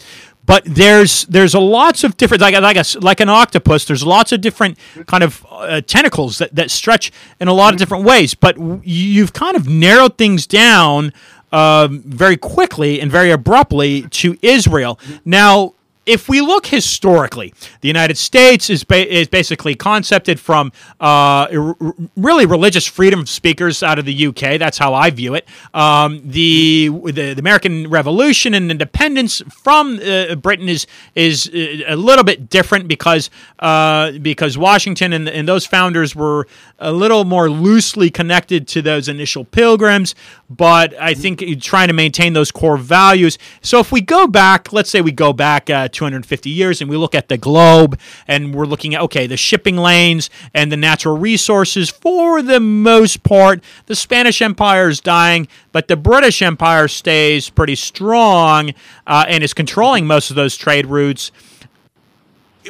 [0.46, 3.86] But there's there's a lots of different like like a, like an octopus.
[3.86, 7.80] There's lots of different kind of uh, tentacles that, that stretch in a lot of
[7.80, 8.36] different ways.
[8.36, 11.14] But you've kind of narrowed things down
[11.54, 15.00] uh, very quickly and very abruptly to Israel.
[15.24, 21.48] Now, if we look historically, the United States is ba- is basically concepted from uh,
[21.52, 21.76] r-
[22.18, 24.60] really religious freedom speakers out of the UK.
[24.60, 25.48] That's how I view it.
[25.74, 31.96] Um, the, the, the American Revolution and independence from uh, Britain is is uh, a
[31.96, 36.48] little bit different because uh, because Washington and, and those founders were
[36.80, 40.16] a little more loosely connected to those initial pilgrims,
[40.50, 43.38] but I think trying to maintain those core values.
[43.62, 46.98] So if we go back, let's say we go back uh, 250 years and we
[46.98, 51.18] look at the globe and we're looking at, okay, the shipping lanes and the natural
[51.18, 57.50] resources, for the most part, the Spanish Empire is dying, but the British Empire stays
[57.50, 58.74] pretty strong
[59.08, 61.32] uh, and is controlling most of those trade routes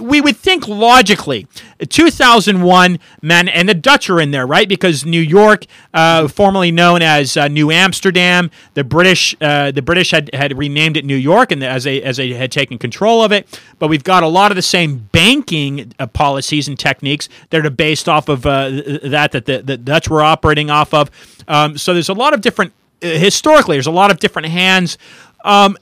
[0.02, 1.48] we would think logically.
[1.88, 4.70] 2001 men and the dutch are in there right?
[4.70, 10.12] Because new york uh, formerly known as uh, new amsterdam the british uh, the british
[10.12, 13.32] had, had renamed it new york and as they as they had taken control of
[13.32, 13.60] it.
[13.80, 17.70] But we've got a lot of the same banking uh, policies and techniques that are
[17.70, 18.70] based off of uh,
[19.04, 21.10] that that the, the, dutch were operating off of.
[21.48, 24.98] Um, so there's a lot of different uh, historically there's a lot of different hands.
[25.44, 25.78] Um,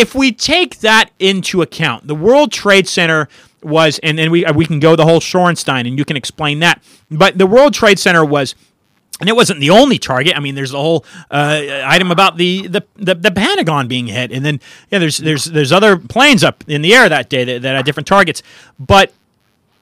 [0.00, 3.28] if we take that into account, the World Trade Center
[3.62, 6.82] was, and then we we can go the whole Shorenstein, and you can explain that.
[7.10, 8.54] But the World Trade Center was.
[9.18, 10.34] And it wasn't the only target.
[10.34, 14.32] I mean, there's a whole uh, item about the, the, the, the, Pentagon being hit,
[14.32, 17.60] and then yeah, there's there's there's other planes up in the air that day that,
[17.60, 18.42] that had different targets.
[18.78, 19.12] But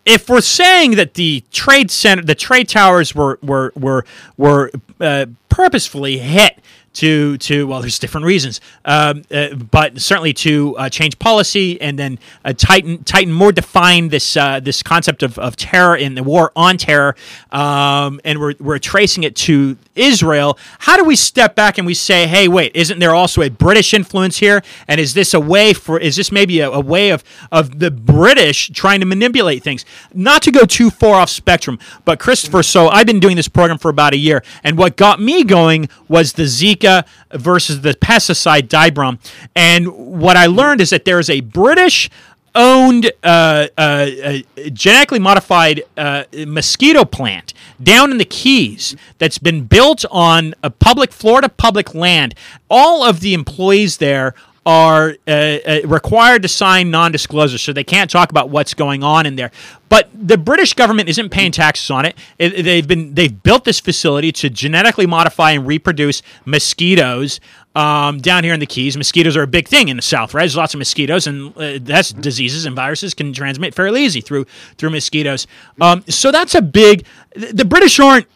[0.05, 4.05] if we're saying that the trade center, the trade towers were were were
[4.37, 6.59] were uh, purposefully hit
[6.99, 11.97] to to well, there's different reasons, um, uh, but certainly to uh, change policy and
[11.99, 16.25] then uh, tighten tighten more define this uh, this concept of, of terror in the
[16.25, 17.15] war on terror,
[17.53, 20.59] um, and we're we're tracing it to Israel.
[20.81, 23.95] How do we step back and we say, hey, wait, isn't there also a British
[23.95, 24.63] influence here?
[24.89, 27.23] And is this a way for is this maybe a, a way of
[27.53, 29.85] of the British trying to manipulate things?
[30.13, 32.65] Not to go too far off spectrum, but Christopher.
[32.65, 35.89] So I've been doing this program for about a year, and what got me going
[36.09, 36.88] was the Zika
[37.33, 39.19] versus the pesticide Dibrom.
[39.55, 42.11] And what I learned is that there is a British
[42.55, 43.81] owned uh, uh,
[44.25, 44.39] uh,
[44.73, 51.13] genetically modified uh, mosquito plant down in the Keys that's been built on a public
[51.13, 52.35] Florida public land.
[52.69, 54.35] All of the employees there
[54.67, 59.25] are uh, uh, required to sign non-disclosure, so they can't talk about what's going on
[59.25, 59.51] in there.
[59.89, 62.17] But the British government isn't paying taxes on it.
[62.39, 62.63] it.
[62.63, 67.41] They've been they've built this facility to genetically modify and reproduce mosquitoes
[67.75, 68.97] um, down here in the Keys.
[68.97, 70.43] Mosquitoes are a big thing in the South, right?
[70.43, 74.47] There's lots of mosquitoes, and uh, that's diseases and viruses can transmit fairly easy through
[74.77, 75.47] through mosquitoes.
[75.81, 77.07] Um, so that's a big.
[77.35, 78.27] The British aren't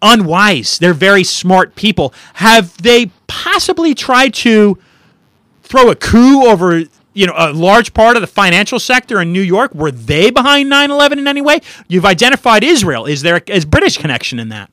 [0.00, 0.78] unwise.
[0.78, 2.14] They're very smart people.
[2.34, 4.78] Have they possibly tried to
[5.64, 6.84] throw a coup over
[7.14, 9.74] you know a large part of the financial sector in New York?
[9.74, 11.60] Were they behind 9/11 in any way?
[11.88, 13.06] You've identified Israel.
[13.06, 14.70] Is there a British connection in that?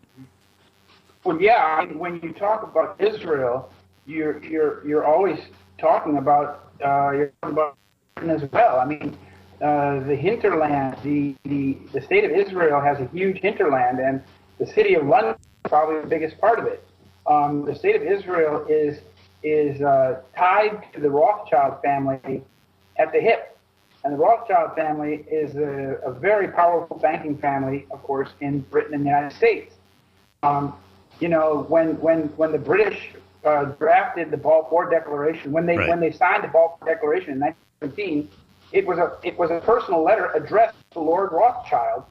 [1.23, 1.77] Well, yeah.
[1.79, 3.71] I mean, when you talk about Israel,
[4.05, 5.39] you're you're you're always
[5.77, 7.77] talking about uh, you're talking about
[8.17, 8.79] as well.
[8.79, 9.17] I mean,
[9.61, 14.21] uh, the hinterland, the, the the state of Israel has a huge hinterland, and
[14.57, 16.83] the city of London is probably the biggest part of it.
[17.27, 18.99] Um, the state of Israel is
[19.43, 22.43] is uh, tied to the Rothschild family
[22.97, 23.57] at the hip.
[24.03, 28.95] And the Rothschild family is a, a very powerful banking family, of course, in Britain
[28.95, 29.75] and the United States.
[30.43, 30.75] Um,
[31.19, 33.11] you know, when, when, when the British
[33.45, 35.89] uh, drafted the Balfour Declaration, when they, right.
[35.89, 38.29] when they signed the Balfour Declaration in 1917,
[38.71, 42.05] it was a, it was a personal letter addressed to Lord Rothschild,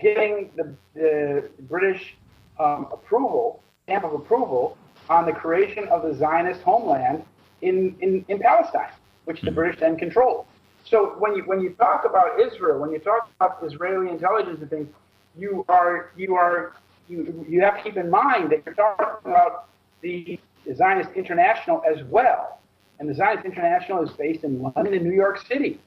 [0.00, 2.14] giving the, the British
[2.58, 4.78] um, approval, stamp of approval
[5.08, 7.24] on the creation of the Zionist homeland
[7.62, 8.90] in, in, in Palestine,
[9.24, 10.46] which the British then controlled.
[10.84, 14.68] So when you when you talk about Israel, when you talk about Israeli intelligence and
[14.68, 14.88] things,
[15.36, 16.74] you are you are
[17.08, 19.68] you you have to keep in mind that you're talking about
[20.02, 20.38] the
[20.74, 22.60] Zionist International as well,
[22.98, 25.80] and the Zionist International is based in London and New York City.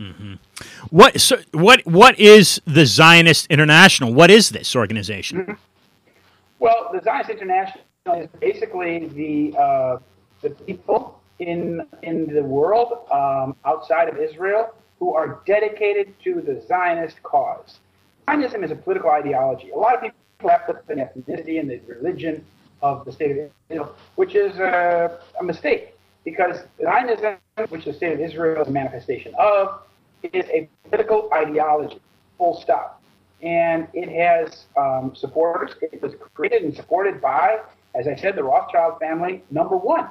[0.00, 0.34] Mm-hmm.
[0.90, 4.12] What so what what is the Zionist International?
[4.12, 5.56] What is this organization?
[6.60, 7.84] Well, the Zionist International
[8.16, 9.98] is basically the uh,
[10.42, 16.60] the people in in the world um, outside of Israel who are dedicated to the
[16.66, 17.78] Zionist cause.
[18.28, 19.70] Zionism is a political ideology.
[19.70, 22.44] A lot of people have put the ethnicity and the religion
[22.82, 25.94] of the state of Israel, which is a, a mistake
[26.24, 27.36] because Zionism,
[27.68, 29.82] which the state of Israel is a manifestation of,
[30.24, 32.00] is a political ideology.
[32.36, 32.97] Full stop
[33.42, 35.72] and it has um, supporters.
[35.80, 37.60] It was created and supported by,
[37.94, 40.08] as I said, the Rothschild family, number one.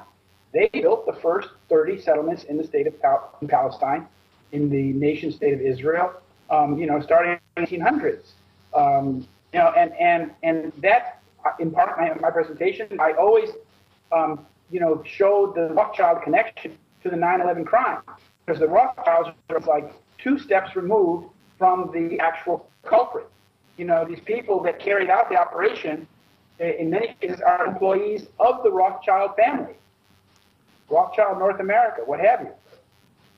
[0.52, 4.06] They built the first 30 settlements in the state of Pal- in Palestine,
[4.52, 6.12] in the nation state of Israel,
[6.48, 8.32] um, you know, starting in the 1800s.
[8.74, 13.12] Um, you know, and, and, and that, uh, in part of my, my presentation, I
[13.12, 13.50] always,
[14.10, 18.02] um, you know, showed the Rothschild connection to the 9-11 crime.
[18.44, 23.26] Because the Rothschilds are like two steps removed from the actual culprit.
[23.76, 26.06] You know, these people that carried out the operation,
[26.58, 29.74] in many cases, are employees of the Rothschild family,
[30.88, 32.52] Rothschild North America, what have you.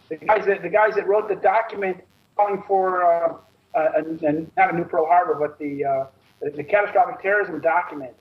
[0.08, 1.98] The guys that the guys that wrote the document
[2.36, 3.34] calling for uh,
[3.74, 6.06] a, a, not a new Pearl Harbor, but the uh,
[6.40, 8.12] the, the, catastrophic terrorism document,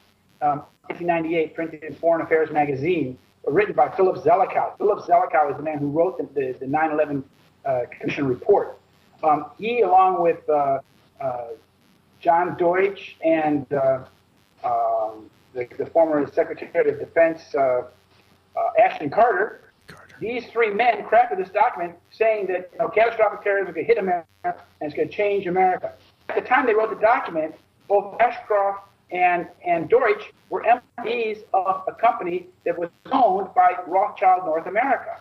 [0.42, 4.78] um, 1998, printed in Foreign Affairs magazine, written by Philip Zelikow.
[4.78, 7.24] Philip Zelikow is the man who wrote the, the, the 9/11
[7.66, 8.79] uh, Commission report.
[9.24, 10.80] Um, he, along with uh,
[11.20, 11.48] uh,
[12.20, 14.06] John Deutsch and uh,
[14.64, 17.84] um, the, the, former Secretary of Defense uh,
[18.82, 23.74] Ashton Carter, Carter, these three men crafted this document saying that you know, catastrophic terrorism
[23.74, 25.94] could hit America and it's going to change America.
[26.30, 27.56] At the time they wrote the document,
[27.88, 34.46] both Ashcroft and, and Deutsch were MPs of a company that was owned by Rothschild
[34.46, 35.20] North America.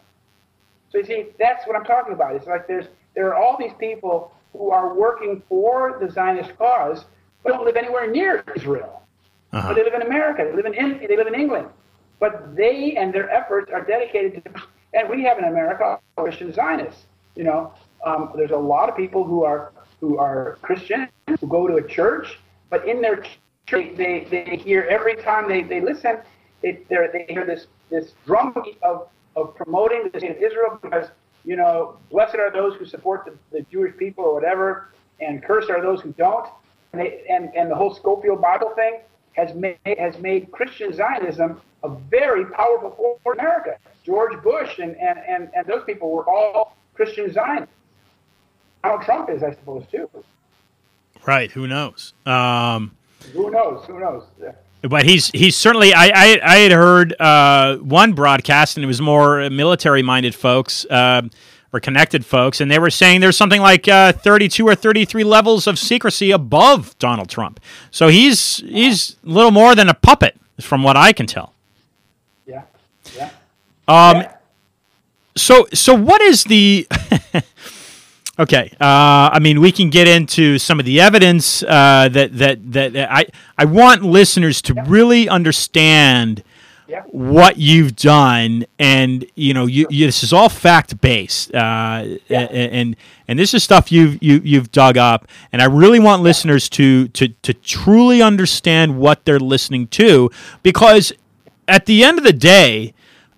[0.90, 2.34] So you see, that's what I'm talking about.
[2.34, 2.86] It's like there's
[3.18, 7.04] there are all these people who are working for the Zionist cause,
[7.42, 9.02] but don't live anywhere near Israel.
[9.52, 9.66] Uh-huh.
[9.66, 10.48] But they live in America.
[10.48, 11.66] They live in they live in England.
[12.20, 14.62] But they and their efforts are dedicated to,
[14.94, 17.06] and we have in America Christian Zionists.
[17.34, 17.72] You know,
[18.06, 21.08] um, there's a lot of people who are who are Christian
[21.40, 22.38] who go to a church,
[22.70, 23.24] but in their
[23.66, 26.18] church they, they hear every time they, they listen,
[26.62, 31.08] they they hear this this drumbeat of of promoting the state of Israel because
[31.44, 34.88] you know, blessed are those who support the, the Jewish people or whatever,
[35.20, 36.48] and cursed are those who don't.
[36.92, 39.00] And, they, and, and the whole Scofield Bible thing
[39.32, 43.76] has made, has made Christian Zionism a very powerful force in America.
[44.04, 47.74] George Bush and, and, and, and those people were all Christian Zionists.
[48.82, 50.08] Donald Trump is, I suppose, too.
[51.26, 51.50] Right.
[51.50, 52.14] Who knows?
[52.26, 52.96] Um,
[53.32, 53.84] who knows?
[53.86, 54.24] Who knows?
[54.40, 54.52] Yeah.
[54.82, 55.92] But he's he's certainly.
[55.92, 60.84] I I, I had heard uh, one broadcast, and it was more military minded folks
[60.86, 61.22] uh,
[61.72, 65.66] or connected folks, and they were saying there's something like uh, 32 or 33 levels
[65.66, 67.58] of secrecy above Donald Trump.
[67.90, 71.54] So he's he's a little more than a puppet, from what I can tell.
[72.46, 72.62] Yeah,
[73.16, 73.30] yeah.
[73.88, 74.34] Um, yeah.
[75.36, 76.86] So, so what is the?
[78.38, 82.72] okay, uh, I mean, we can get into some of the evidence uh, that, that
[82.72, 83.26] that that I
[83.56, 84.84] I want listeners to yeah.
[84.86, 86.42] really understand
[86.86, 87.02] yeah.
[87.08, 92.40] what you've done, and you know, you, you this is all fact based, uh, yeah.
[92.40, 96.68] and and this is stuff you've you, you've dug up, and I really want listeners
[96.70, 100.30] to to to truly understand what they're listening to,
[100.62, 101.12] because
[101.66, 102.94] at the end of the day.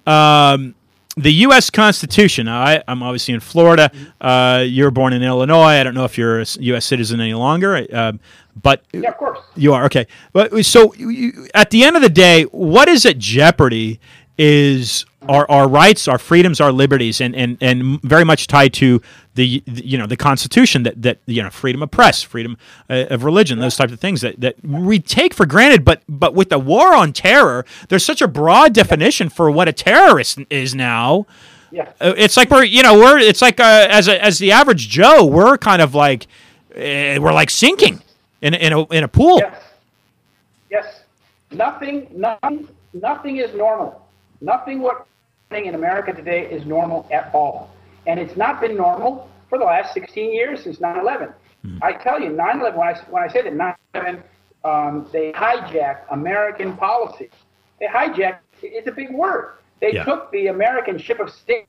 [0.07, 0.75] Um,
[1.21, 1.71] the U.S.
[1.71, 2.49] Constitution.
[2.49, 3.91] I, am obviously in Florida.
[4.21, 5.79] Uh, you're born in Illinois.
[5.79, 6.85] I don't know if you're a U.S.
[6.85, 7.87] citizen any longer.
[7.93, 8.13] Uh,
[8.61, 9.85] but yeah, of course you are.
[9.85, 14.01] Okay, but so you, at the end of the day, what is at jeopardy
[14.39, 19.03] is our, our rights, our freedoms, our liberties, and, and, and very much tied to
[19.35, 22.59] the, you know the Constitution that, that you know freedom of press, freedom
[22.89, 25.85] uh, of religion, those types of things that, that we take for granted.
[25.85, 29.73] But but with the war on terror, there's such a broad definition for what a
[29.73, 31.27] terrorist is now.
[31.71, 31.93] Yeah.
[32.01, 34.89] Uh, it's like we're you know we're it's like uh, as a, as the average
[34.89, 36.27] Joe, we're kind of like
[36.75, 38.03] uh, we're like sinking
[38.43, 39.39] in in a in a pool.
[39.39, 39.63] Yes.
[40.71, 41.01] Yes.
[41.51, 42.09] Nothing.
[42.15, 42.69] Nothing.
[42.93, 44.07] Nothing is normal.
[44.41, 45.07] Nothing what
[45.53, 47.71] in America today is normal at all.
[48.07, 51.29] And it's not been normal for the last 16 years since 9 11.
[51.29, 51.79] Mm-hmm.
[51.83, 54.23] I tell you, 9 11, when I, when I say that 9 11,
[54.65, 57.31] um, they hijacked American policy.
[57.81, 59.57] They hijacked, it's a big word.
[59.81, 60.05] They yeah.
[60.05, 61.67] took the American ship of state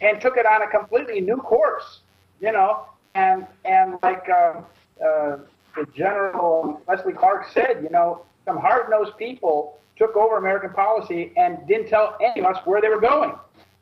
[0.00, 2.00] and took it on a completely new course,
[2.40, 4.60] you know, and, and like uh,
[5.04, 5.38] uh,
[5.74, 11.32] the General Wesley Clark said, you know, some hard nosed people took over American policy
[11.36, 13.32] and didn't tell any of us where they were going.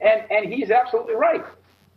[0.01, 1.45] And, and he's absolutely right.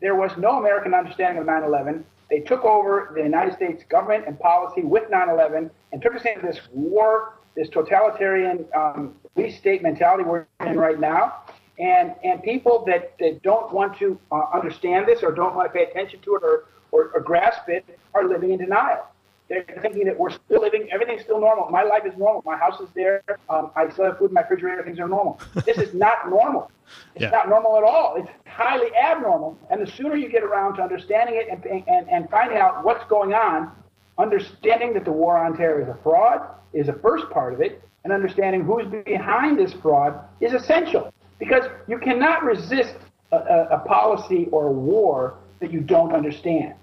[0.01, 2.05] There was no American understanding of 9 11.
[2.29, 6.25] They took over the United States government and policy with 9 11 and took us
[6.25, 11.43] into this war, this totalitarian um, police state mentality we're in right now.
[11.79, 15.77] And, and people that, that don't want to uh, understand this or don't want to
[15.77, 19.07] pay attention to it or, or, or grasp it are living in denial.
[19.49, 21.69] They're thinking that we're still living, everything's still normal.
[21.69, 22.41] My life is normal.
[22.45, 23.23] My house is there.
[23.49, 24.83] Um, I still have food in my refrigerator.
[24.83, 25.39] Things are normal.
[25.65, 26.71] this is not normal.
[27.15, 27.29] It's yeah.
[27.29, 28.15] not normal at all.
[28.17, 29.57] It's highly abnormal.
[29.69, 33.03] And the sooner you get around to understanding it and, and, and finding out what's
[33.09, 33.71] going on,
[34.17, 36.41] understanding that the war on terror is a fraud
[36.73, 41.13] is the first part of it, and understanding who's behind this fraud is essential.
[41.39, 42.95] Because you cannot resist
[43.31, 46.73] a, a, a policy or a war that you don't understand.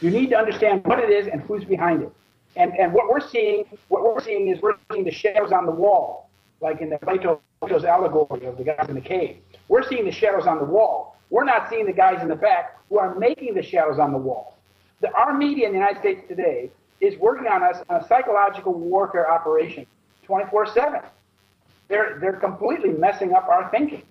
[0.00, 2.12] You need to understand what it is and who's behind it.
[2.56, 5.72] And and what we're seeing, what we're seeing is we're seeing the shadows on the
[5.72, 6.28] wall,
[6.60, 9.38] like in the Plato's allegory of the guys in the cave.
[9.68, 11.16] We're seeing the shadows on the wall.
[11.30, 14.18] We're not seeing the guys in the back who are making the shadows on the
[14.18, 14.56] wall.
[15.00, 16.70] The, our media in the United States today
[17.00, 19.86] is working on us on a psychological warfare operation
[20.26, 21.04] 24/7.
[21.88, 24.02] They're they're completely messing up our thinking.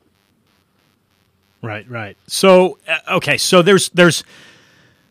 [1.62, 2.18] Right, right.
[2.28, 4.24] So uh, okay, so there's there's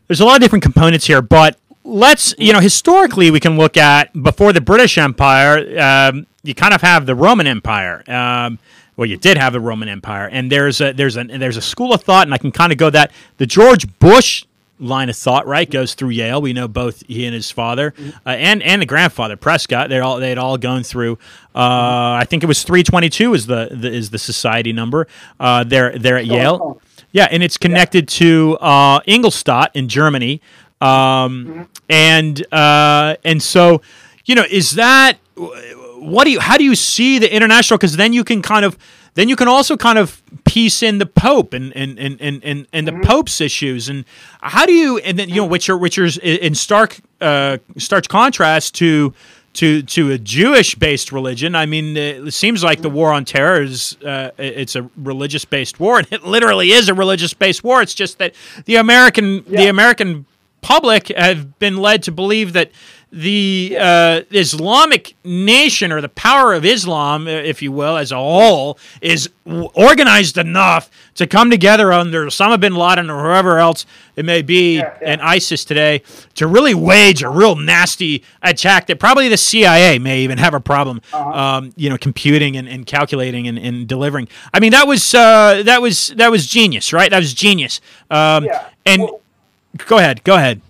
[0.08, 3.76] there's a lot of different components here, but let's you know historically we can look
[3.76, 5.80] at before the British Empire.
[5.80, 8.02] Um, you kind of have the Roman Empire.
[8.08, 8.58] Um,
[8.96, 11.92] well, you did have the Roman Empire, and there's a there's a there's a school
[11.92, 14.44] of thought, and I can kind of go that the George Bush
[14.78, 16.42] line of thought, right, goes through Yale.
[16.42, 17.94] We know both he and his father,
[18.26, 19.88] uh, and and the grandfather Prescott.
[19.88, 21.14] They all they had all gone through.
[21.54, 25.06] Uh, I think it was three twenty two is the, the, is the society number.
[25.40, 26.80] Uh, they're they're at Yale.
[27.12, 28.18] Yeah, and it's connected yeah.
[28.18, 30.40] to uh, Ingolstadt in Germany,
[30.80, 31.62] um, mm-hmm.
[31.88, 33.82] and uh, and so
[34.24, 36.40] you know, is that what do you?
[36.40, 37.78] How do you see the international?
[37.78, 38.78] Because then you can kind of
[39.14, 42.66] then you can also kind of piece in the Pope and and and and and,
[42.72, 43.02] and the mm-hmm.
[43.02, 44.04] Pope's issues and
[44.40, 48.08] how do you and then you know which are which are in stark uh, stark
[48.08, 49.14] contrast to
[49.54, 51.54] to to a Jewish based religion.
[51.54, 55.78] I mean, it seems like the war on terror is uh, it's a religious based
[55.78, 57.82] war, and it literally is a religious based war.
[57.82, 58.34] It's just that
[58.64, 59.62] the American yeah.
[59.62, 60.26] the American
[60.60, 62.70] public have been led to believe that
[63.12, 68.78] the uh, Islamic nation or the power of Islam, if you will, as a whole,
[69.02, 73.84] is organized enough to come together under Osama bin Laden or whoever else
[74.16, 75.12] it may be, yeah, yeah.
[75.12, 76.02] and ISIS today,
[76.36, 80.60] to really wage a real nasty attack that probably the CIA may even have a
[80.60, 81.30] problem, uh-huh.
[81.30, 84.26] um, you know, computing and, and calculating and, and, delivering.
[84.54, 87.10] I mean, that was uh, that was that was genius, right?
[87.10, 87.82] That was genius.
[88.10, 88.68] Um, yeah.
[88.86, 89.20] And well,
[89.86, 90.62] go ahead, go ahead.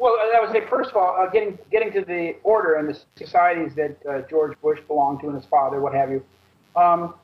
[0.00, 2.98] Well, I would say first of all, uh, getting getting to the order and the
[3.16, 6.24] societies that uh, George Bush belonged to and his father, what have you.
[6.74, 7.14] Um,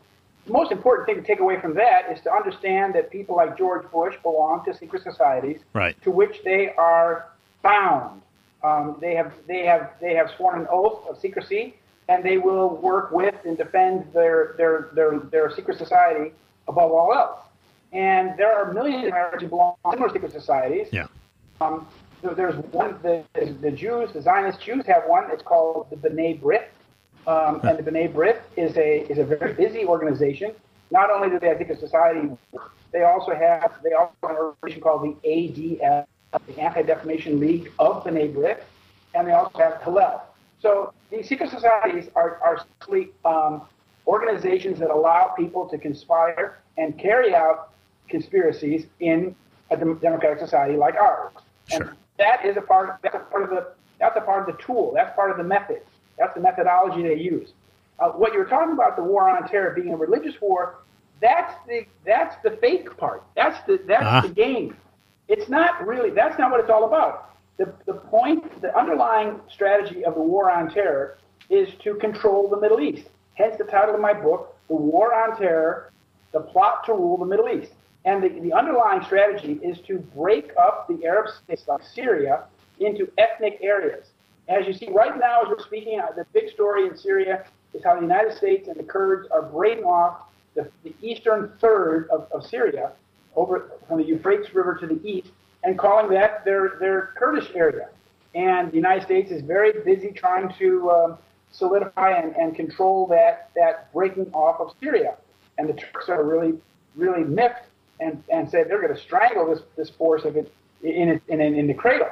[0.44, 3.56] the most important thing to take away from that is to understand that people like
[3.56, 6.00] George Bush belong to secret societies, right.
[6.02, 7.30] to which they are
[7.62, 8.20] bound.
[8.62, 11.76] Um, they have they have they have sworn an oath of secrecy,
[12.08, 16.32] and they will work with and defend their their their, their secret society
[16.68, 17.40] above all else.
[17.94, 20.88] And there are millions of Americans who belong to similar secret societies.
[20.92, 21.06] Yeah.
[21.62, 21.86] Um,
[22.26, 23.24] so there's one, the,
[23.60, 25.30] the Jews, the Zionist Jews have one.
[25.30, 26.66] It's called the B'nai B'rith.
[27.26, 30.52] Um, and the B'nai B'rith is a, is a very busy organization.
[30.90, 32.28] Not only do they have a society,
[32.90, 36.06] they also have, they also have an organization called the ADF,
[36.48, 38.62] the Anti-Defamation League of B'nai B'rith.
[39.14, 40.22] and they also have Hillel.
[40.60, 43.62] So these secret societies are, are simply um,
[44.08, 47.70] organizations that allow people to conspire and carry out
[48.08, 49.36] conspiracies in
[49.70, 51.32] a democratic society like ours.
[51.68, 51.82] Sure.
[51.82, 52.98] And that is a part.
[53.02, 53.68] That's a part of the.
[53.98, 54.92] That's a part of the tool.
[54.94, 55.80] That's part of the method.
[56.18, 57.50] That's the methodology they use.
[57.98, 60.76] Uh, what you're talking about the war on terror being a religious war.
[61.20, 63.22] That's the that's the fake part.
[63.34, 64.28] That's the that's uh-huh.
[64.28, 64.76] the game.
[65.28, 66.10] It's not really.
[66.10, 67.36] That's not what it's all about.
[67.56, 72.60] The the point, the underlying strategy of the war on terror is to control the
[72.60, 73.08] Middle East.
[73.34, 75.92] Hence the title of my book, The War on Terror:
[76.32, 77.72] The Plot to Rule the Middle East.
[78.06, 82.44] And the, the underlying strategy is to break up the Arab states like Syria
[82.78, 84.06] into ethnic areas.
[84.48, 87.44] As you see right now, as we're speaking, uh, the big story in Syria
[87.74, 90.22] is how the United States and the Kurds are breaking off
[90.54, 92.92] the, the eastern third of, of Syria
[93.34, 95.32] over from the Euphrates River to the east
[95.64, 97.88] and calling that their, their Kurdish area.
[98.36, 101.18] And the United States is very busy trying to um,
[101.50, 105.16] solidify and, and control that, that breaking off of Syria.
[105.58, 106.54] And the Turks are really,
[106.94, 107.64] really miffed
[108.00, 111.66] and, and say they're going to strangle this, this force if it in, in, in,
[111.66, 112.08] the cradle.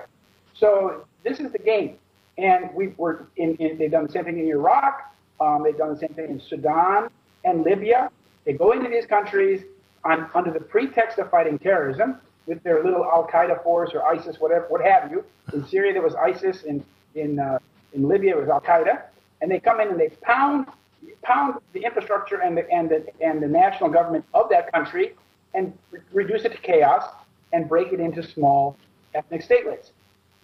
[0.54, 1.96] So this is the game.
[2.38, 5.14] And we were in, in, they've done the same thing in Iraq.
[5.40, 7.08] Um, they've done the same thing in Sudan
[7.44, 8.10] and Libya.
[8.44, 9.62] They go into these countries
[10.04, 14.36] on, under the pretext of fighting terrorism with their little Al Qaeda force or ISIS,
[14.38, 15.24] whatever, what have you.
[15.52, 16.62] In Syria, there was ISIS.
[16.62, 17.58] In in uh,
[17.92, 19.02] in Libya, it was Al Qaeda.
[19.40, 20.66] And they come in and they pound
[21.22, 25.14] pound the infrastructure and the and the and the national government of that country
[25.54, 27.04] and re- reduce it to chaos
[27.52, 28.76] and break it into small
[29.14, 29.90] ethnic statelets.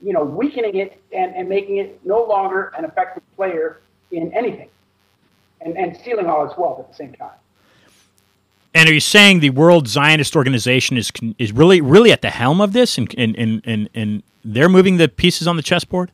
[0.01, 3.81] You know, weakening it and, and making it no longer an effective player
[4.11, 4.69] in anything
[5.61, 7.33] and, and stealing all its wealth at the same time.
[8.73, 12.61] And are you saying the World Zionist Organization is is really really at the helm
[12.61, 16.13] of this, and and, and, and, and they're moving the pieces on the chessboard?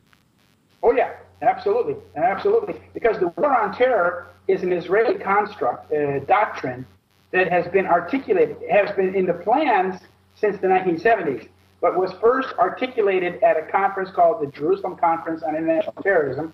[0.81, 2.81] Oh yeah, absolutely, absolutely.
[2.95, 6.85] Because the war on terror is an Israeli construct, a doctrine
[7.31, 10.01] that has been articulated, has been in the plans
[10.35, 11.47] since the 1970s,
[11.81, 16.53] but was first articulated at a conference called the Jerusalem Conference on International Terrorism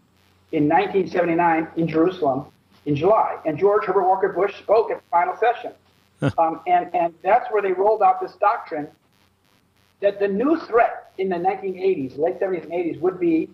[0.52, 2.46] in 1979 in Jerusalem
[2.86, 3.38] in July.
[3.46, 5.72] And George Herbert Walker Bush spoke at the final session.
[6.38, 8.88] um, and, and that's where they rolled out this doctrine
[10.02, 13.50] that the new threat in the 1980s, late 70s and 80s, would be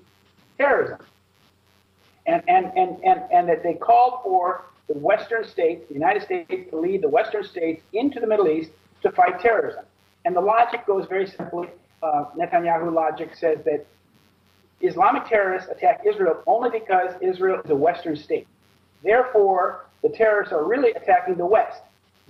[0.57, 0.99] terrorism.
[2.25, 6.69] And, and, and, and, and that they called for the Western states, the United States,
[6.71, 8.71] to lead the Western states into the Middle East
[9.03, 9.85] to fight terrorism.
[10.25, 11.69] And the logic goes very simply.
[12.01, 13.85] Uh, Netanyahu logic says that
[14.81, 18.47] Islamic terrorists attack Israel only because Israel is a Western state.
[19.03, 21.81] Therefore, the terrorists are really attacking the West.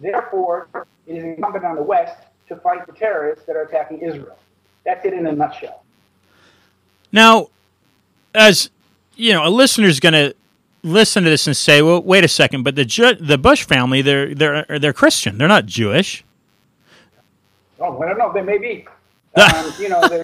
[0.01, 0.67] Therefore,
[1.07, 2.17] it is incumbent on the West
[2.49, 4.37] to fight the terrorists that are attacking Israel.
[4.85, 5.83] That's it in a nutshell.
[7.11, 7.47] Now,
[8.35, 8.69] as
[9.15, 10.35] you know, a listener is going to
[10.83, 14.01] listen to this and say, "Well, wait a second, but the Ju- the Bush family,
[14.01, 15.37] they're they're they're Christian.
[15.37, 16.23] They're not Jewish."
[17.79, 18.31] Oh, I don't know.
[18.33, 18.85] They may be.
[19.35, 20.23] Um, you know, no.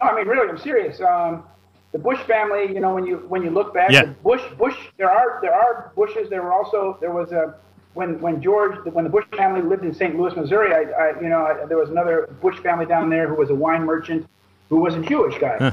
[0.00, 1.00] I mean, really, I'm serious.
[1.00, 1.42] Um,
[1.90, 2.72] the Bush family.
[2.72, 4.04] You know, when you when you look back, yeah.
[4.22, 4.76] Bush Bush.
[4.96, 6.30] There are there are Bushes.
[6.30, 7.56] There were also there was a
[7.94, 10.16] when when George when the Bush family lived in St.
[10.16, 10.72] Louis, Missouri.
[10.72, 13.54] I, I you know I, there was another Bush family down there who was a
[13.54, 14.26] wine merchant,
[14.70, 15.56] who was a Jewish guy.
[15.58, 15.72] Huh.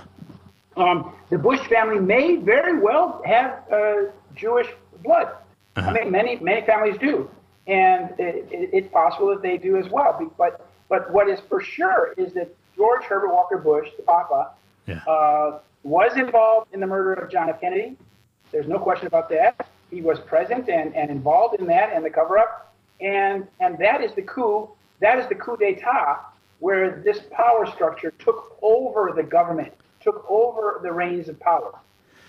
[0.79, 4.67] Um, the Bush family may very well have uh, Jewish
[5.03, 5.27] blood.
[5.75, 5.89] Uh-huh.
[5.89, 7.29] I mean, many many families do,
[7.67, 10.31] and it, it, it's possible that they do as well.
[10.37, 14.51] But but what is for sure is that George Herbert Walker Bush, the Papa,
[14.87, 15.01] yeah.
[15.05, 17.59] uh, was involved in the murder of John F.
[17.59, 17.97] Kennedy.
[18.51, 19.67] There's no question about that.
[19.91, 24.01] He was present and, and involved in that and the cover up, and and that
[24.01, 24.69] is the coup.
[25.01, 26.19] That is the coup d'état
[26.59, 31.77] where this power structure took over the government took over the reins of power.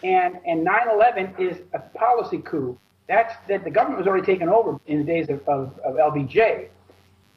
[0.02, 2.78] And and 9/11 is a policy coup.
[3.06, 6.68] That's that the government was already taken over in the days of, of, of LBJ.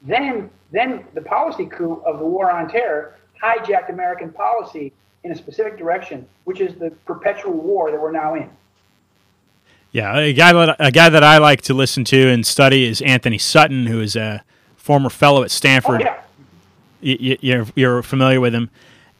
[0.02, 4.92] Then then the policy coup of the war on terror hijacked American policy
[5.24, 8.48] in a specific direction, which is the perpetual war that we're now in.
[9.92, 13.00] Yeah, a guy that a guy that I like to listen to and study is
[13.02, 14.42] Anthony Sutton, who is a
[14.76, 16.02] former fellow at Stanford.
[16.02, 16.20] Oh, yeah.
[17.00, 18.70] you, you're, you're familiar with him,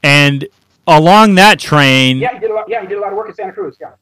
[0.03, 0.47] and
[0.87, 2.18] along that train.
[2.18, 2.68] Yeah, he did a lot.
[2.68, 3.76] Yeah, he did a lot of work at Santa Cruz.
[3.80, 3.93] Yeah.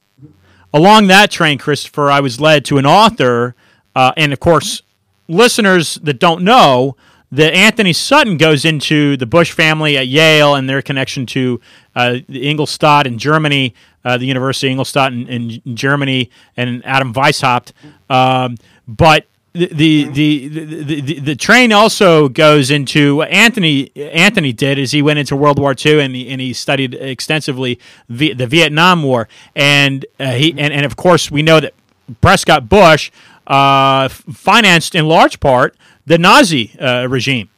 [0.75, 3.55] Along that train, Christopher, I was led to an author,
[3.95, 4.83] uh, and of course,
[5.29, 6.97] listeners that don't know,
[7.31, 11.61] that Anthony Sutton goes into the Bush family at Yale and their connection to
[11.95, 13.75] uh, the Ingolstadt in Germany,
[14.05, 17.73] uh, the University of Ingolstadt in, in, Germany, and Adam Weishaupt.
[18.11, 18.57] Um,
[18.87, 24.93] but the the, the the, the, the train also goes into Anthony Anthony did is
[24.93, 27.79] he went into World War II and he, and he studied extensively
[28.09, 31.75] the, the Vietnam War and uh, he and, and of course we know that
[32.21, 33.11] Prescott Bush
[33.47, 35.77] uh, financed in large part
[36.07, 37.49] the Nazi uh, regime.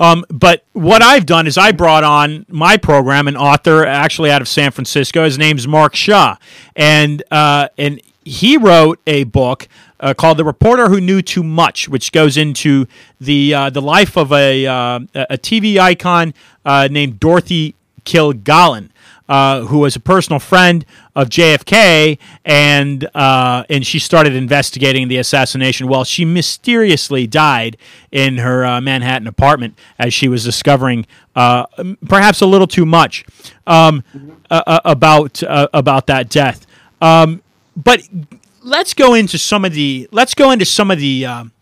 [0.00, 4.40] Um, but what I've done is I brought on my program an author actually out
[4.40, 5.24] of San Francisco.
[5.24, 6.36] His name's Mark Shaw,
[6.74, 9.68] and uh, and he wrote a book
[10.00, 12.86] uh, called "The Reporter Who Knew Too Much," which goes into
[13.20, 16.34] the uh, the life of a uh, a TV icon
[16.64, 17.74] uh, named Dorothy
[18.04, 18.90] Kilgallen
[19.28, 20.84] uh, who was a personal friend
[21.14, 25.86] of JFK, and uh, and she started investigating the assassination.
[25.86, 27.76] Well, she mysteriously died
[28.10, 33.24] in her Manhattan apartment as she was discovering perhaps a little too much
[33.68, 34.02] um,
[34.50, 36.66] about about that death.
[37.00, 37.42] Um,
[37.76, 38.02] but
[38.62, 41.52] let's go into some of the let's go into some of the um,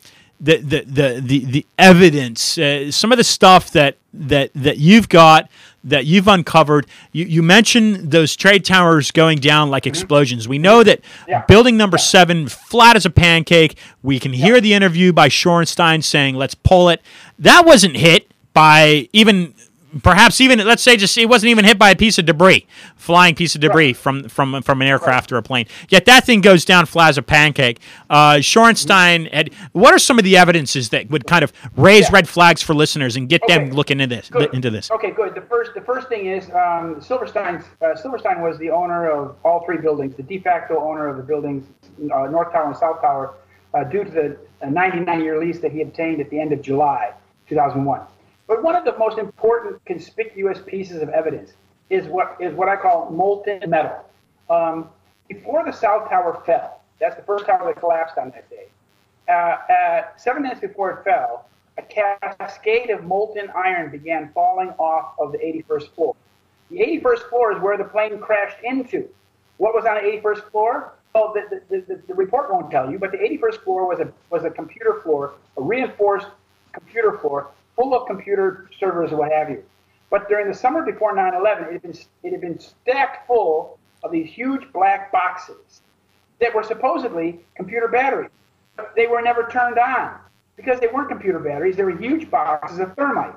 [0.41, 5.09] the, the, the, the, the evidence, uh, some of the stuff that, that, that you've
[5.09, 5.51] got
[5.85, 6.87] that you've uncovered.
[7.13, 9.91] You, you mentioned those trade towers going down like mm-hmm.
[9.91, 10.47] explosions.
[10.47, 11.45] We know that yeah.
[11.47, 12.03] building number yeah.
[12.03, 13.77] seven, flat as a pancake.
[14.03, 14.61] We can hear yeah.
[14.61, 17.01] the interview by Shorenstein saying, let's pull it.
[17.39, 19.55] That wasn't hit by even
[20.03, 22.67] perhaps even let's say just it wasn't even hit by a piece of debris,
[22.97, 23.97] flying piece of debris right.
[23.97, 25.37] from from from an aircraft right.
[25.37, 25.67] or a plane.
[25.89, 27.81] Yet that thing goes down flat as a pancake.
[28.11, 29.53] Uh, Shorenstein had.
[29.73, 32.15] What are some of the evidences that would kind of raise yeah.
[32.15, 33.59] red flags for listeners and get okay.
[33.59, 34.31] them looking into this?
[34.31, 34.55] Good.
[34.55, 34.91] Into this.
[34.91, 35.35] Okay, good.
[35.35, 37.65] The first the first thing is um, Silverstein.
[37.81, 41.23] Uh, Silverstein was the owner of all three buildings, the de facto owner of the
[41.23, 41.67] buildings,
[42.13, 43.35] uh, North Tower and South Tower,
[43.75, 47.13] uh, due to the 99 year lease that he obtained at the end of July
[47.49, 48.03] 2001.
[48.49, 51.53] But one of the most important conspicuous pieces of evidence
[51.91, 54.05] is what is what I call molten metal.
[54.49, 54.89] Um,
[55.29, 58.69] before the South Tower fell, that's the first tower that collapsed on that day.
[59.29, 61.47] Uh, seven minutes before it fell,
[61.77, 66.17] a cascade of molten iron began falling off of the 81st floor.
[66.71, 69.07] The 81st floor is where the plane crashed into.
[69.59, 70.95] What was on the 81st floor?
[71.15, 74.11] Well, the, the, the, the report won't tell you, but the 81st floor was a,
[74.31, 76.29] was a computer floor, a reinforced
[76.73, 79.63] computer floor full of computer servers and what have you.
[80.11, 84.11] But during the summer before 9/11, it had been it had been stacked full of
[84.11, 85.83] these huge black boxes
[86.41, 88.31] that were supposedly computer batteries.
[88.77, 90.19] But they were never turned on
[90.57, 91.77] because they weren't computer batteries.
[91.77, 93.35] They were huge boxes of thermite.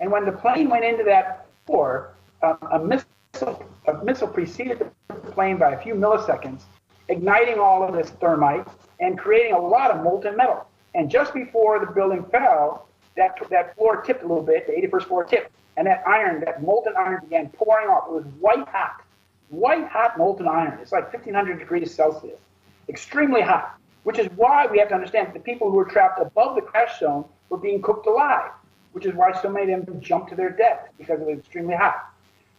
[0.00, 4.78] And when the plane went into that floor, um, a missile a missile preceded
[5.08, 6.62] the plane by a few milliseconds,
[7.08, 8.66] igniting all of this thermite
[9.00, 10.66] and creating a lot of molten metal.
[10.94, 12.86] And just before the building fell,
[13.16, 16.62] that that floor tipped a little bit, the 81st floor tipped, and that iron, that
[16.62, 18.08] molten iron began pouring off.
[18.08, 19.02] It was white hot,
[19.50, 20.78] white hot molten iron.
[20.80, 22.40] It's like 1500 degrees Celsius,
[22.88, 26.20] extremely hot, which is why we have to understand that the people who were trapped
[26.20, 28.50] above the crash zone were being cooked alive,
[28.92, 31.74] which is why so many of them jumped to their death because it was extremely
[31.74, 32.08] hot.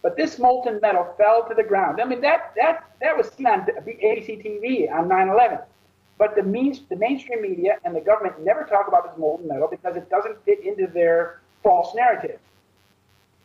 [0.02, 2.00] But this molten metal fell to the ground.
[2.00, 5.62] I mean, that that that was seen on ABC TV on 9/11.
[6.18, 9.68] But the, means, the mainstream media and the government never talk about this molten metal
[9.68, 12.38] because it doesn't fit into their false narrative.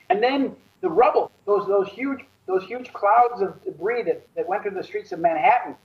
[0.10, 4.64] And then the rubble, those, those, huge, those huge clouds of debris that, that went
[4.64, 5.76] through the streets of Manhattan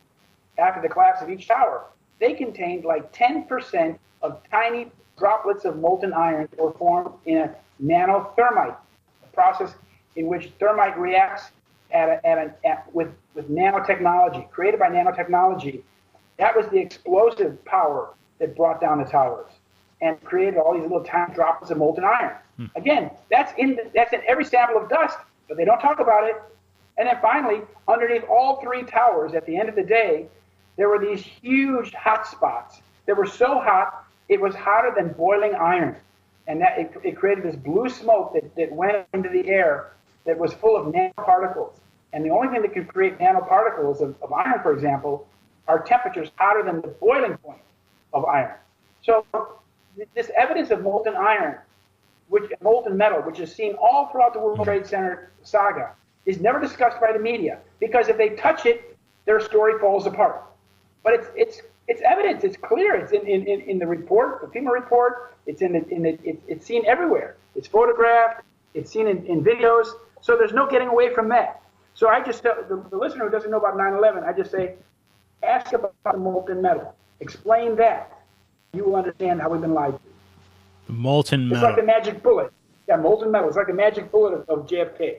[0.58, 1.86] after the collapse of each tower,
[2.20, 7.54] they contained like 10% of tiny droplets of molten iron that were formed in a
[7.82, 8.76] nanothermite,
[9.22, 9.74] a process
[10.16, 11.50] in which thermite reacts
[11.92, 15.82] at a, at a, at, with, with nanotechnology, created by nanotechnology
[16.38, 19.50] that was the explosive power that brought down the towers
[20.00, 22.36] and created all these little tiny droplets of molten iron.
[22.56, 22.66] Hmm.
[22.76, 25.18] Again, that's in the, that's in every sample of dust,
[25.48, 26.36] but they don't talk about it.
[26.98, 30.26] And then finally, underneath all three towers, at the end of the day,
[30.76, 35.54] there were these huge hot spots that were so hot it was hotter than boiling
[35.54, 35.96] iron,
[36.46, 39.92] and that it, it created this blue smoke that, that went into the air
[40.24, 41.74] that was full of nanoparticles.
[42.12, 45.26] And the only thing that could create nanoparticles of, of iron, for example,
[45.68, 47.60] are temperatures hotter than the boiling point
[48.12, 48.56] of iron.
[49.02, 49.26] So
[50.14, 51.58] this evidence of molten iron,
[52.28, 55.92] which molten metal, which is seen all throughout the World Trade Center saga,
[56.26, 58.96] is never discussed by the media because if they touch it,
[59.26, 60.42] their story falls apart.
[61.02, 62.44] But it's it's it's evidence.
[62.44, 62.94] It's clear.
[62.94, 65.36] It's in, in, in the report, the FEMA report.
[65.46, 67.36] It's in the, in the it, it's seen everywhere.
[67.54, 68.42] It's photographed.
[68.72, 69.88] It's seen in, in videos.
[70.22, 71.60] So there's no getting away from that.
[71.94, 74.74] So I just the, the listener who doesn't know about 9/11, I just say
[75.44, 76.94] ask about the molten metal.
[77.20, 78.10] Explain that.
[78.72, 79.98] you will understand how we've been lied to.
[80.86, 81.56] The molten metal.
[81.56, 82.52] It's like the magic bullet.
[82.88, 83.48] Yeah, molten metal.
[83.48, 85.18] It's like the magic bullet of, of JFK.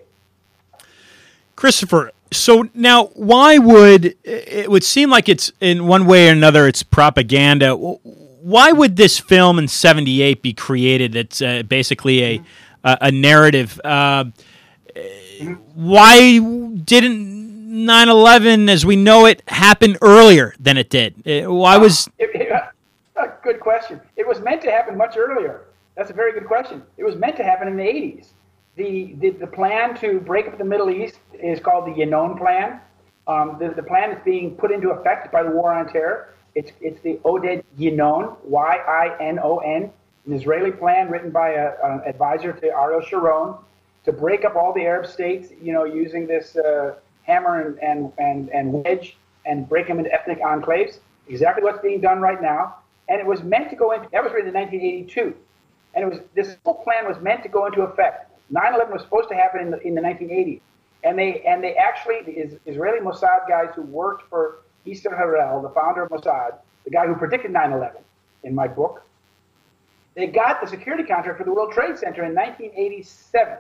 [1.56, 6.68] Christopher, so now why would it would seem like it's in one way or another
[6.68, 7.76] it's propaganda.
[7.76, 11.16] Why would this film in 78 be created?
[11.16, 12.42] It's uh, basically a
[12.84, 13.80] a, a narrative.
[13.84, 14.26] Uh,
[15.74, 17.35] why didn't
[17.76, 21.16] 9/11 as we know it happen earlier than it did?
[21.28, 22.52] Uh, Why was It, it,
[23.16, 24.02] a good question.
[24.16, 25.62] It was meant to happen much earlier.
[25.96, 26.84] That's a very good question.
[26.98, 28.28] It was meant to happen in the 80s.
[28.76, 32.82] The, the, the plan to break up the Middle East is called the Yinon Plan.
[33.28, 36.34] Um, the, the plan is being put into effect by the War on Terror.
[36.56, 39.92] It's, it's the Oded Yinon, Y I N O N,
[40.26, 43.56] an Israeli plan written by a, an advisor to Ariel Sharon
[44.04, 46.96] to break up all the Arab states, you know, using this uh,
[47.26, 51.00] hammer and, and, and, wedge and break them into ethnic enclaves.
[51.28, 52.76] Exactly what's being done right now.
[53.10, 55.36] And it was meant to go into, that was written in 1982.
[55.94, 58.32] And it was, this whole plan was meant to go into effect.
[58.54, 60.62] 9/11 was supposed to happen in the, in the 1980s,
[61.04, 65.62] and they and they actually the Is- Israeli Mossad guys who worked for Isser Harel,
[65.62, 68.02] the founder of Mossad, the guy who predicted 9/11
[68.44, 69.04] in my book,
[70.14, 73.58] they got the security contract for the World Trade Center in 1987.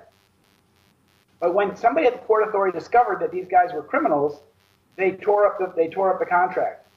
[1.39, 4.39] But when somebody at the Port Authority discovered that these guys were criminals,
[4.95, 6.87] they tore up the they tore up the contract.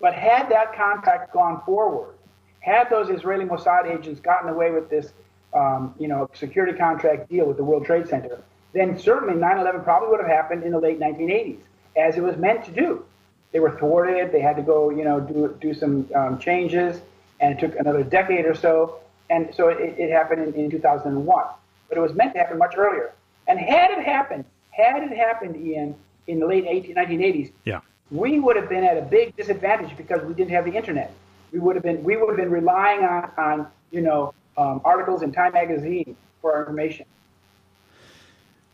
[0.00, 2.14] But had that contract gone forward,
[2.60, 5.12] had those Israeli Mossad agents gotten away with this,
[5.54, 8.42] um, you know, security contract deal with the World Trade Center,
[8.72, 11.60] then certainly 9/11 probably would have happened in the late 1980s,
[11.96, 13.04] as it was meant to do.
[13.52, 14.32] They were thwarted.
[14.32, 17.00] They had to go, you know, do do some um, changes,
[17.38, 18.98] and it took another decade or so,
[19.30, 21.46] and so it, it happened in, in 2001.
[21.92, 23.12] But it was meant to happen much earlier.
[23.46, 25.94] And had it happened, had it happened, Ian,
[26.26, 27.80] in the late 18, 1980s, yeah.
[28.10, 31.12] we would have been at a big disadvantage because we didn't have the internet.
[31.52, 35.20] We would have been we would have been relying on, on you know um, articles
[35.20, 37.04] in Time magazine for our information.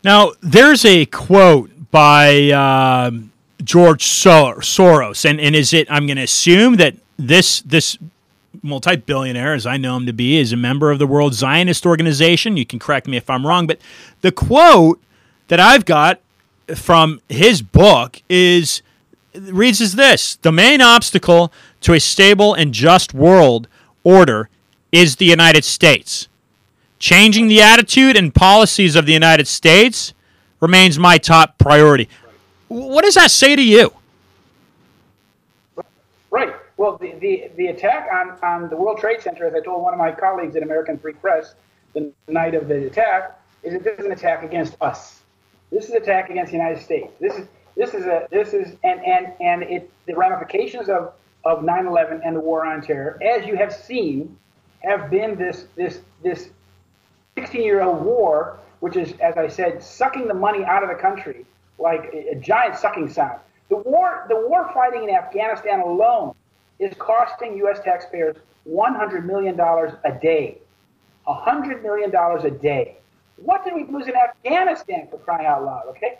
[0.01, 5.91] Now, there's a quote by um, George Sor- Soros, and, and is it?
[5.91, 7.97] I'm going to assume that this this
[8.61, 12.57] multi-billionaire, as I know him to be, is a member of the World Zionist Organization.
[12.57, 13.79] You can correct me if I'm wrong, but
[14.21, 15.01] the quote
[15.47, 16.19] that I've got
[16.75, 18.81] from his book is
[19.33, 21.51] reads as this: the main obstacle
[21.81, 23.67] to a stable and just world
[24.03, 24.49] order
[24.91, 26.27] is the United States.
[26.99, 30.13] Changing the attitude and policies of the United States
[30.59, 32.09] remains my top priority.
[32.67, 33.93] What does that say to you?
[36.29, 36.53] Right.
[36.79, 39.93] Well, the, the, the attack on, on the World Trade Center, as I told one
[39.93, 41.53] of my colleagues at American Free Press
[41.93, 45.19] the night of the attack, is this is an attack against us.
[45.71, 47.11] This is an attack against the United States.
[47.19, 51.11] This is this is a this is and and and it the ramifications of
[51.43, 54.37] of 9/11 and the war on terror, as you have seen,
[54.79, 56.49] have been this this this
[57.35, 61.45] 16-year-old war, which is, as I said, sucking the money out of the country
[61.77, 63.41] like a, a giant sucking sound.
[63.67, 66.35] The war, the war fighting in Afghanistan alone
[66.79, 67.79] is costing U.S.
[67.83, 70.57] taxpayers 100 million dollars a day.
[71.25, 72.97] 100 million dollars a day.
[73.37, 75.83] What did we lose in Afghanistan for crying out loud?
[75.89, 76.19] Okay.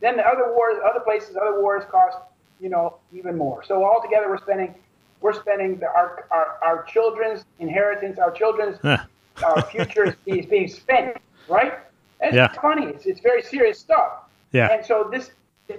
[0.00, 2.18] Then the other wars, other places, other wars cost,
[2.60, 3.62] you know, even more.
[3.62, 4.74] So altogether, we're spending,
[5.20, 8.78] we're spending the, our, our our children's inheritance, our children's
[9.44, 11.16] our future is being, spent,
[11.48, 11.74] right?
[12.20, 12.48] It's Yeah.
[12.60, 12.86] funny.
[12.86, 14.12] It's, it's very serious stuff.
[14.52, 14.68] Yeah.
[14.72, 15.30] And so this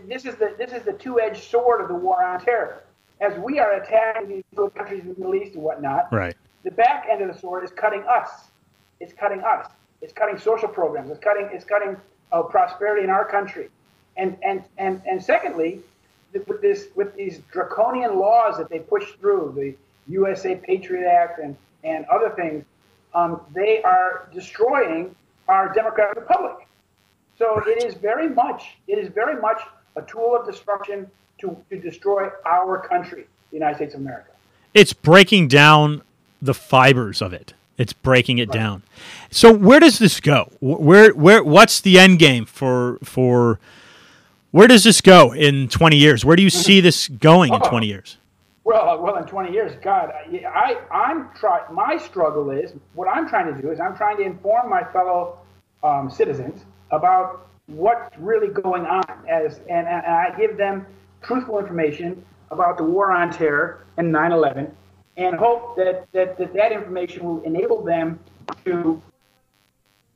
[0.07, 2.83] this is the this is the two-edged sword of the war on terror.
[3.21, 6.35] As we are attacking these little countries in the Middle East and whatnot, Right.
[6.63, 8.49] the back end of the sword is cutting us.
[8.99, 9.67] It's cutting us.
[10.01, 11.11] It's cutting social programs.
[11.11, 11.95] It's cutting it's cutting
[12.31, 13.69] uh, prosperity in our country.
[14.17, 15.81] And and and and secondly,
[16.33, 19.75] with this with these draconian laws that they push through, the
[20.11, 22.65] USA Patriot Act and and other things,
[23.13, 25.15] um, they are destroying
[25.47, 26.67] our democratic republic.
[27.37, 29.61] So it is very much it is very much
[29.95, 31.09] a tool of destruction
[31.41, 34.31] to, to destroy our country, the United States of America.
[34.73, 36.01] It's breaking down
[36.41, 37.53] the fibers of it.
[37.77, 38.83] It's breaking it down.
[39.31, 40.51] So where does this go?
[40.59, 43.59] Where where what's the end game for for
[44.51, 46.23] where does this go in 20 years?
[46.23, 48.17] Where do you see this going in 20 years?
[48.63, 51.61] Well, well, in 20 years, God, I, I I'm try.
[51.71, 55.39] My struggle is what I'm trying to do is I'm trying to inform my fellow
[55.83, 60.85] um, citizens about what's really going on, as and, and I give them
[61.21, 64.71] truthful information about the war on terror and 9/11,
[65.17, 68.19] and hope that that that, that information will enable them
[68.65, 69.01] to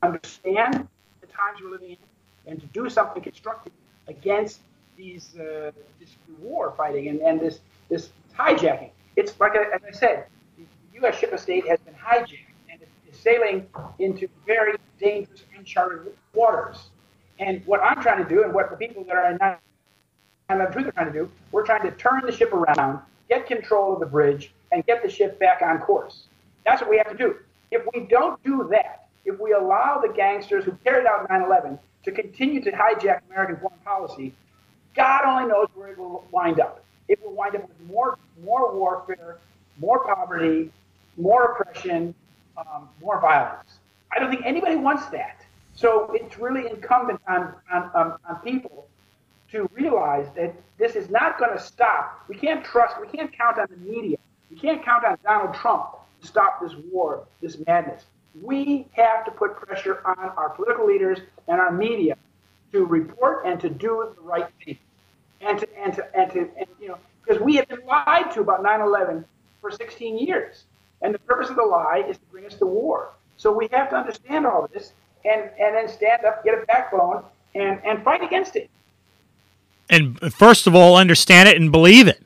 [0.02, 0.86] understand
[1.20, 1.96] the times we're living in
[2.46, 3.72] and to do something constructive
[4.08, 4.60] against
[4.96, 8.90] these uh, this war fighting and, and this this hijacking.
[9.16, 10.26] It's like, as I said,
[10.58, 10.64] the
[11.00, 11.18] U.S.
[11.18, 12.38] ship of state has been hijacked
[12.70, 12.80] and
[13.10, 13.66] is sailing
[13.98, 16.90] into very dangerous, uncharted waters.
[17.38, 19.38] And what I'm trying to do, and what the people that are in
[20.48, 23.94] 9 Truth are trying to do, we're trying to turn the ship around, get control
[23.94, 26.26] of the bridge, and get the ship back on course.
[26.64, 27.36] That's what we have to do.
[27.72, 31.78] If we don't do that, if we allow the gangsters who carried out 9 11
[32.04, 34.32] to continue to hijack American foreign policy,
[34.94, 36.84] God only knows where it will wind up.
[37.08, 39.38] It will wind up with more, more warfare,
[39.78, 40.70] more poverty,
[41.16, 42.14] more oppression,
[42.56, 43.78] um, more violence.
[44.12, 45.44] I don't think anybody wants that.
[45.74, 48.86] So it's really incumbent on, on, on, on people
[49.56, 52.24] to realize that this is not going to stop.
[52.28, 54.18] We can't trust, we can't count on the media.
[54.50, 55.86] We can't count on Donald Trump
[56.20, 58.04] to stop this war, this madness.
[58.42, 62.16] We have to put pressure on our political leaders and our media
[62.72, 64.78] to report and to do the right thing.
[65.40, 68.40] And to, and to, and to, and, you know, because we have been lied to
[68.40, 69.24] about 9 11
[69.60, 70.64] for 16 years.
[71.02, 73.12] And the purpose of the lie is to bring us to war.
[73.36, 74.92] So we have to understand all this
[75.24, 77.22] and, and then stand up, get a backbone,
[77.54, 78.70] and, and fight against it.
[79.88, 82.22] And first of all, understand it and believe it.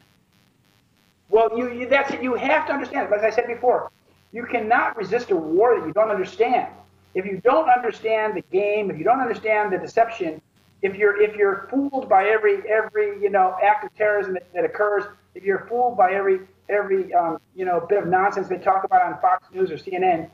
[1.29, 2.23] Well, you, you that's it.
[2.23, 3.17] You have to understand it.
[3.17, 3.91] As I said before,
[4.33, 6.69] you cannot resist a war that you don't understand.
[7.15, 10.41] If you don't understand the game, if you don't understand the deception,
[10.83, 14.65] if you're if you're fooled by every every you know act of terrorism that, that
[14.65, 15.05] occurs,
[15.35, 19.03] if you're fooled by every every um, you know bit of nonsense they talk about
[19.03, 20.31] on Fox News or CNN,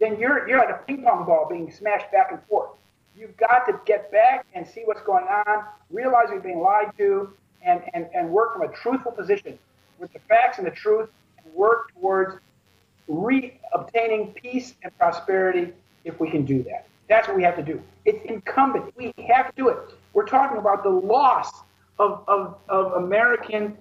[0.00, 2.70] then you're you're like a ping pong ball being smashed back and forth.
[3.18, 7.32] You've got to get back and see what's going on, realize you're being lied to,
[7.62, 9.58] and, and, and work from a truthful position
[9.98, 11.08] with the facts and the truth,
[11.42, 12.36] and work towards
[13.08, 15.72] re obtaining peace and prosperity
[16.04, 16.86] if we can do that.
[17.08, 17.80] That's what we have to do.
[18.04, 18.94] It's incumbent.
[18.96, 19.78] We have to do it.
[20.12, 21.50] We're talking about the loss
[21.98, 23.76] of, of, of American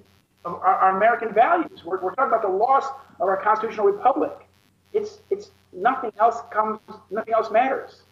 [0.45, 1.83] of our, our American values.
[1.83, 2.85] We're, we're talking about the loss
[3.19, 4.47] of our constitutional republic.
[4.93, 6.79] It's it's nothing else comes.
[7.09, 8.03] Nothing else matters.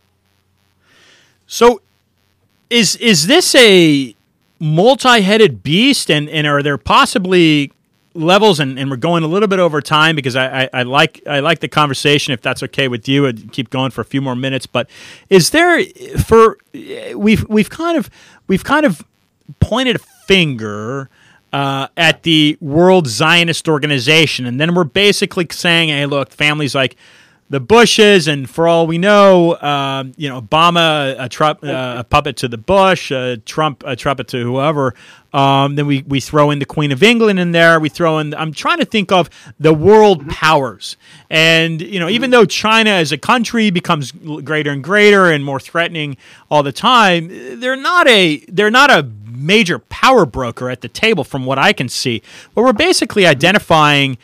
[1.54, 1.82] So,
[2.72, 4.16] is is this a
[4.60, 7.72] multi-headed beast, and and are there possibly
[8.16, 11.22] levels and, and we're going a little bit over time because I, I, I, like
[11.28, 14.22] I like the conversation if that's okay with you I'd keep going for a few
[14.22, 14.66] more minutes.
[14.66, 14.90] But
[15.30, 15.84] is there
[16.26, 16.58] for
[17.16, 18.10] we've we've kind of
[18.48, 19.04] we've kind of
[19.60, 21.08] pointed a finger
[21.52, 26.96] uh, at the World Zionist Organization and then we're basically saying hey look families like
[27.50, 32.04] the Bushes, and for all we know, uh, you know, Obama a, tru- uh, a
[32.04, 34.96] puppet to the Bush, uh, Trump a trumpet to whoever.
[35.34, 37.80] Um, then we, we throw in the Queen of England in there.
[37.80, 38.34] We throw in.
[38.36, 39.30] I'm trying to think of
[39.60, 40.30] the world mm-hmm.
[40.30, 40.98] powers,
[41.30, 45.60] and you know, even though China as a country becomes greater and greater and more
[45.60, 46.18] threatening
[46.50, 51.24] all the time, they're not a they're not a major power broker at the table,
[51.24, 52.22] from what I can see.
[52.56, 54.18] But we're basically identifying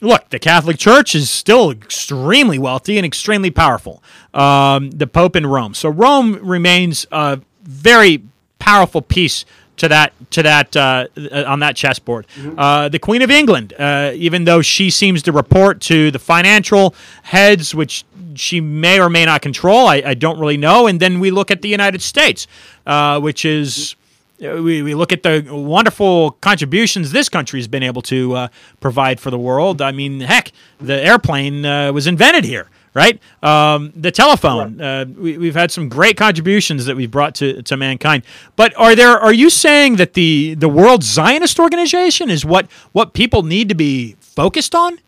[0.00, 4.02] look, the Catholic Church is still extremely wealthy and extremely powerful.
[4.34, 8.22] Um, the Pope in Rome, so Rome remains a very
[8.58, 9.44] powerful piece
[9.76, 11.06] to that to that uh,
[11.46, 12.26] on that chessboard.
[12.36, 12.58] Mm-hmm.
[12.58, 16.94] Uh, the Queen of England, uh, even though she seems to report to the financial
[17.22, 20.86] heads, which she may or may not control, I, I don't really know.
[20.86, 22.46] And then we look at the United States,
[22.86, 23.96] uh, which is
[24.40, 28.48] we, we look at the wonderful contributions this country has been able to uh,
[28.80, 29.82] provide for the world.
[29.82, 33.20] I mean, heck, the airplane uh, was invented here, right?
[33.42, 34.80] Um, the telephone.
[34.80, 38.24] Uh, we, have had some great contributions that we've brought to, to mankind.
[38.56, 39.18] But are there?
[39.18, 43.74] Are you saying that the the World Zionist Organization is what what people need to
[43.74, 44.98] be focused on?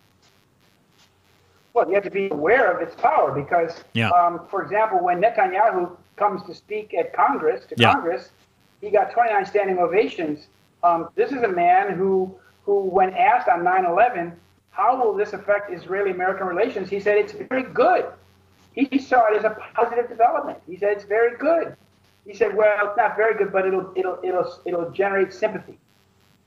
[1.74, 4.10] Well, you have to be aware of its power because, yeah.
[4.10, 7.94] um, for example, when Netanyahu comes to speak at Congress to yeah.
[7.94, 8.28] Congress
[8.82, 10.48] he got 29 standing ovations.
[10.82, 14.34] Um, this is a man who, who, when asked on 9/11,
[14.70, 18.06] how will this affect Israeli-American relations, he said it's very good.
[18.74, 20.58] He saw it as a positive development.
[20.66, 21.76] He said it's very good.
[22.26, 25.78] He said, well, it's not very good, but it'll it'll it'll it'll generate sympathy.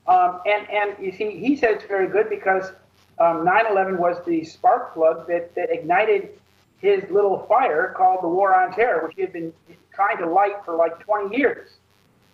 [0.06, 2.72] Um, and and you see, he said it's very good because
[3.18, 6.38] um, 9/11 was the spark plug that, that ignited
[6.78, 9.52] his little fire called the War on Terror, which he had been
[9.94, 11.78] trying to light for like 20 years.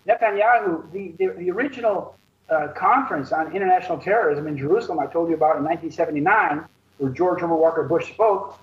[0.09, 2.17] Netanyahu, the, the, the original
[2.51, 6.65] uh, conference on international terrorism in Jerusalem, I told you about in 1979,
[6.99, 8.59] where George Herbert Walker Bush spoke,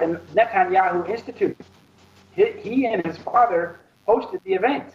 [0.00, 1.56] and Netanyahu Institute.
[2.34, 4.94] He, he and his father hosted the event.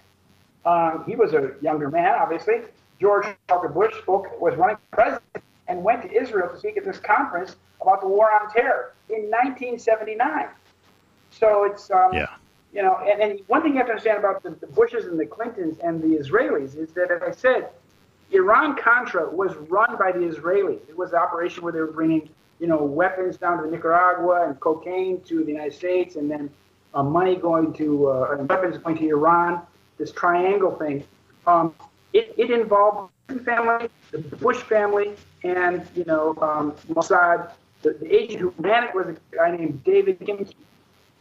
[0.66, 2.62] Um, he was a younger man, obviously.
[3.00, 6.86] George Walker Bush spoke, was running for president and went to Israel to speak at
[6.86, 10.48] this conference about the war on terror in 1979.
[11.32, 12.28] So it's um, yeah
[12.74, 15.20] you know, and, and one thing you have to understand about the, the Bushes and
[15.20, 17.70] the Clintons and the Israelis is that, as I said,
[18.32, 20.88] Iran Contra was run by the Israelis.
[20.88, 24.60] It was an operation where they were bringing, you know, weapons down to Nicaragua and
[24.60, 26.50] cocaine to the United States, and then
[26.94, 29.62] uh, money going to uh, weapons going to Iran.
[29.98, 31.04] This triangle thing.
[31.46, 31.76] Um,
[32.14, 35.14] it, it involved the family, the Bush family,
[35.44, 37.52] and you know um, Mossad.
[37.82, 40.54] The, the, agent who ran it was a guy named David Kimche,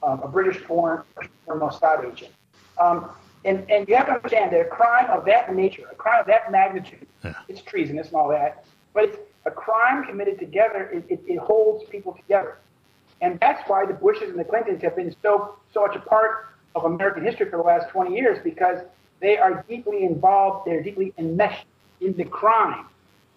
[0.02, 1.02] um, a British-born
[1.48, 2.32] Mossad agent.
[2.78, 3.10] Um,
[3.44, 6.26] and, and you have to understand that a crime of that nature, a crime of
[6.26, 7.34] that magnitude, yeah.
[7.48, 11.84] it's treasonous and all that, but it's a crime committed together, it, it, it, holds
[11.88, 12.58] people together.
[13.22, 16.54] And that's why the Bushes and the Clintons have been so, so much a part
[16.74, 18.80] of American history for the last 20 years because
[19.20, 21.66] they are deeply involved, they're deeply enmeshed
[22.00, 22.86] in the crime.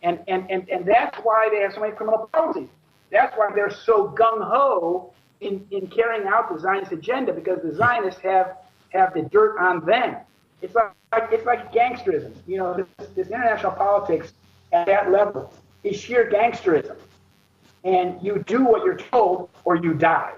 [0.02, 2.68] And, and, and, and that's why they have so many criminal policies.
[3.10, 5.14] That's why they're so gung ho
[5.44, 8.58] in, in carrying out the Zionist agenda because the Zionists have
[8.90, 10.18] have the dirt on them.
[10.62, 10.94] It's like
[11.32, 12.34] it's like gangsterism.
[12.48, 14.34] You know, this, this international politics
[14.72, 16.96] at that level is sheer gangsterism,
[17.84, 20.34] and you do what you're told or you die.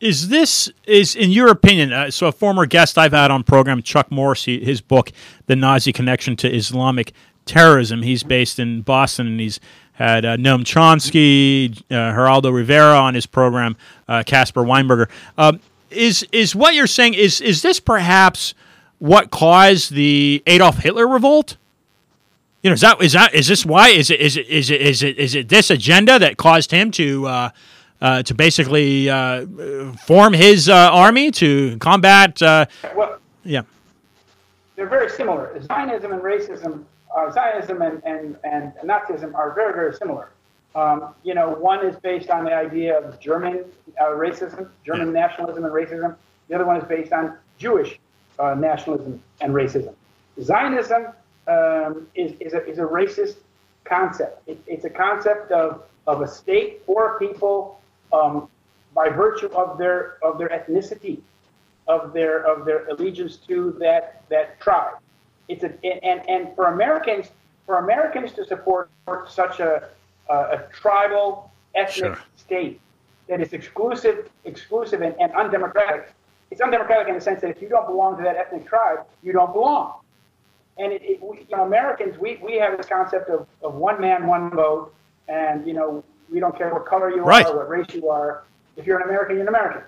[0.00, 1.92] Is this is in your opinion?
[1.92, 5.12] Uh, so a former guest I've had on program, Chuck Morrissey, his book,
[5.46, 7.12] "The Nazi Connection to Islamic
[7.44, 9.58] Terrorism." He's based in Boston, and he's
[9.96, 13.76] had uh, Noam Chomsky, uh, Geraldo Rivera on his program,
[14.08, 15.08] uh, Caspar Weinberger.
[15.36, 18.54] Um, is is what you're saying is is this perhaps
[18.98, 21.56] what caused the Adolf Hitler revolt?
[22.62, 24.80] You know, is that is that is this why is it is it is it
[24.80, 27.50] is it is it this agenda that caused him to uh,
[28.00, 29.46] uh, to basically uh,
[30.04, 32.40] form his uh, army to combat?
[32.42, 33.62] Uh, well, yeah,
[34.74, 35.58] they're very similar.
[35.62, 36.84] Zionism and racism,
[37.14, 40.30] uh, Zionism and, and and Nazism are very very similar.
[40.74, 43.64] Um, you know, one is based on the idea of German
[43.98, 46.14] uh, racism, German nationalism and racism.
[46.48, 47.98] The other one is based on Jewish
[48.38, 49.94] uh, nationalism and racism.
[50.40, 51.08] Zionism
[51.48, 53.36] um, is, is, a, is a racist
[53.84, 54.46] concept.
[54.46, 57.80] It, it's a concept of, of a state for people
[58.12, 58.48] um,
[58.94, 61.20] by virtue of their of their ethnicity,
[61.86, 64.94] of their of their allegiance to that that tribe.
[65.48, 67.30] It's a and and for Americans
[67.64, 68.90] for Americans to support
[69.28, 69.88] such a
[70.28, 72.18] a tribal ethnic sure.
[72.36, 72.80] state
[73.28, 76.12] that is exclusive, exclusive and, and undemocratic.
[76.50, 79.32] It's undemocratic in the sense that if you don't belong to that ethnic tribe, you
[79.32, 79.94] don't belong.
[80.78, 84.00] And it, it, we, you know, Americans, we, we have this concept of, of one
[84.00, 84.94] man, one vote,
[85.28, 87.46] and you know, we don't care what color you right.
[87.46, 88.44] are, what race you are.
[88.76, 89.82] If you're an American, you're an American.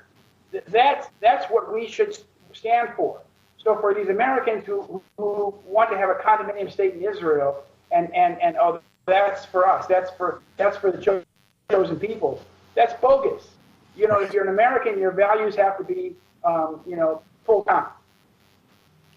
[0.68, 2.16] That's that's what we should
[2.54, 3.20] stand for.
[3.62, 8.14] So for these Americans who, who want to have a condominium state in Israel, and
[8.14, 9.86] and and oh, that's for us.
[9.86, 11.24] That's for that's for the
[11.70, 12.42] chosen people.
[12.74, 13.48] That's bogus.
[13.96, 16.14] You know, if you're an American, your values have to be,
[16.44, 17.86] um, you know, full time.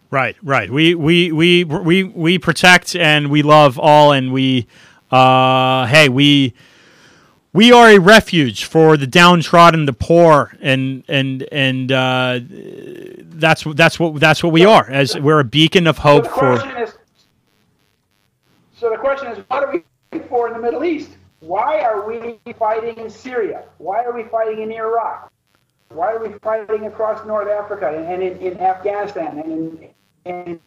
[0.09, 0.69] Right, right.
[0.69, 4.67] We we we we we protect and we love all, and we,
[5.11, 6.53] uh, hey, we
[7.53, 13.99] we are a refuge for the downtrodden, the poor, and and and uh, that's that's
[13.99, 14.89] what that's what we are.
[14.89, 16.81] As we're a beacon of hope so for.
[16.81, 16.93] Is,
[18.73, 21.11] so the question is, what are we fighting for in the Middle East?
[21.41, 23.63] Why are we fighting in Syria?
[23.79, 25.31] Why are we fighting in Iraq?
[25.89, 29.89] Why are we fighting across North Africa and in, in Afghanistan and in,
[30.25, 30.59] in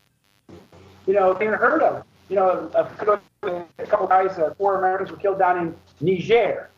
[1.07, 2.05] you know, being heard of?
[2.29, 6.71] You know, a, a couple guys, uh, four Americans were killed down in Niger,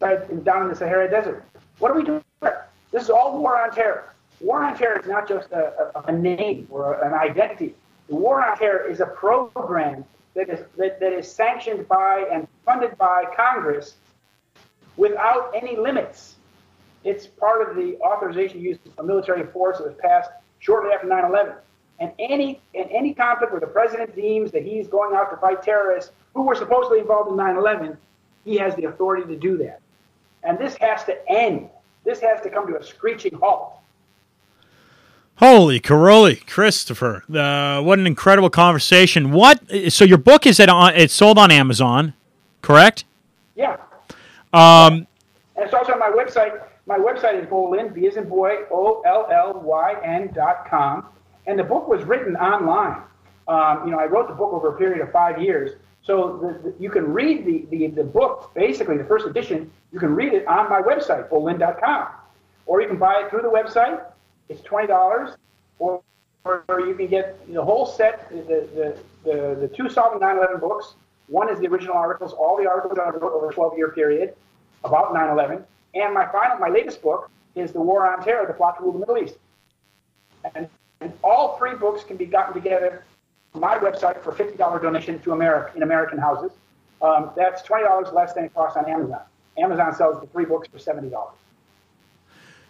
[0.00, 1.44] down in the Sahara Desert.
[1.78, 2.22] What are we doing?
[2.92, 4.14] This is all war on terror.
[4.40, 7.74] War on terror is not just a, a, a name or an identity.
[8.08, 10.04] The war on terror is a program
[10.34, 13.96] that is, that, that is sanctioned by and funded by Congress
[14.96, 16.36] without any limits.
[17.04, 21.24] It's part of the authorization use of military force that was passed shortly after 9
[21.24, 21.54] 11.
[22.00, 25.62] And any, in any conflict where the president deems that he's going out to fight
[25.62, 27.96] terrorists who were supposedly involved in 9 11,
[28.44, 29.80] he has the authority to do that.
[30.42, 31.68] And this has to end.
[32.04, 33.74] This has to come to a screeching halt.
[35.36, 37.24] Holy Caroli, Christopher!
[37.34, 39.32] Uh, what an incredible conversation.
[39.32, 39.60] What?
[39.88, 40.94] So your book is at on?
[40.94, 42.12] It's sold on Amazon,
[42.60, 43.04] correct?
[43.56, 43.78] Yeah.
[44.52, 45.06] Um,
[45.56, 46.62] and it's also on my website.
[46.86, 51.06] My website is Bollyn, B as in boy, O L L Y N dot com.
[51.46, 53.02] And the book was written online.
[53.48, 55.72] Um, you know, I wrote the book over a period of five years.
[56.10, 60.00] So the, the, you can read the, the, the book, basically the first edition, you
[60.00, 62.08] can read it on my website, bollyn.com.
[62.66, 64.04] Or you can buy it through the website
[64.48, 65.36] it's twenty dollars,
[65.78, 66.02] or,
[66.44, 70.94] or you can get the whole set, the the the, the two solving 9/11 books.
[71.28, 74.34] One is the original articles, all the articles I wrote over a 12-year period
[74.82, 75.62] about 9/11,
[75.94, 78.94] and my final, my latest book is the War on Terror: The Plot to Rule
[78.94, 79.36] the Middle East.
[80.56, 80.68] And,
[81.00, 83.04] and all three books can be gotten together
[83.54, 86.52] my website for $50 donation to America in American houses.
[87.02, 89.22] Um, that's $20 less than it costs on Amazon.
[89.58, 91.12] Amazon sells the three books for $70.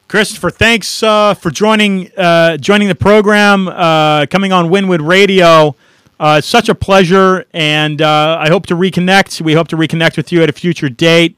[0.09, 5.77] Christopher, thanks uh, for joining uh, joining the program, uh, coming on Winwood Radio.
[6.19, 9.41] Uh, it's such a pleasure, and uh, I hope to reconnect.
[9.41, 11.37] We hope to reconnect with you at a future date.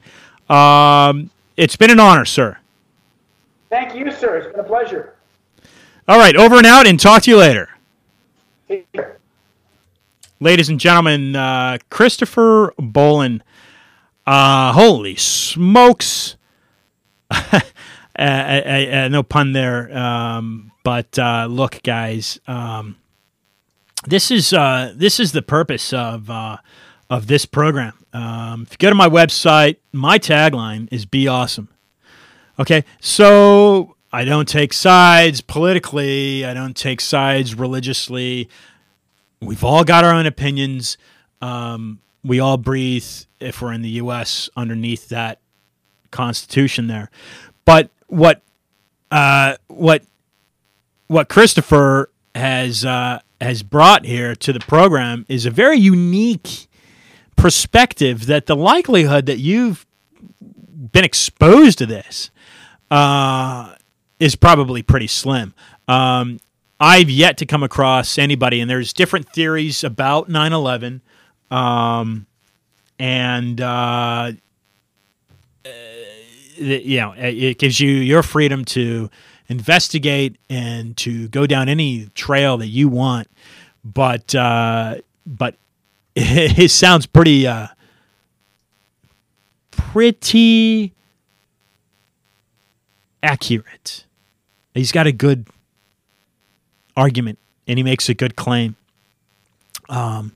[0.49, 2.57] Um, it's been an honor, sir.
[3.69, 4.37] Thank you, sir.
[4.37, 5.13] It's been a pleasure.
[6.07, 7.69] All right, over and out, and talk to you later.
[8.67, 9.19] Take care.
[10.43, 13.41] Ladies and gentlemen, uh, Christopher Bollyn.
[14.27, 16.35] holy smokes.
[18.15, 19.91] Uh, uh, uh, no pun there.
[19.97, 22.95] Um, but uh, look, guys, um,
[24.05, 26.57] this is uh, this is the purpose of uh,
[27.09, 27.93] of this program.
[28.13, 31.69] Um, if you go to my website, my tagline is "Be awesome."
[32.59, 36.45] Okay, so I don't take sides politically.
[36.45, 38.47] I don't take sides religiously.
[39.45, 40.97] We've all got our own opinions.
[41.41, 43.05] Um, we all breathe,
[43.39, 45.39] if we're in the U.S., underneath that
[46.11, 47.09] Constitution there.
[47.65, 48.41] But what
[49.11, 50.03] uh, what
[51.07, 56.67] what Christopher has uh, has brought here to the program is a very unique
[57.35, 59.85] perspective that the likelihood that you've
[60.91, 62.31] been exposed to this
[62.91, 63.75] uh,
[64.19, 65.53] is probably pretty slim.
[65.87, 66.39] Um,
[66.79, 71.01] I've yet to come across anybody, and there's different theories about 9 11.
[71.49, 72.25] Um,
[72.99, 74.31] and uh,
[76.55, 79.09] you know, it gives you your freedom to
[79.47, 83.27] investigate and to go down any trail that you want.
[83.83, 85.55] But uh, but
[86.15, 87.67] it sounds pretty uh,
[89.71, 90.93] pretty
[93.21, 94.05] accurate.
[94.73, 95.47] He's got a good
[96.95, 98.75] argument and he makes a good claim.
[99.89, 100.35] Um,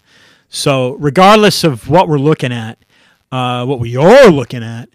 [0.50, 2.78] so regardless of what we're looking at,
[3.32, 4.90] uh, what we are looking at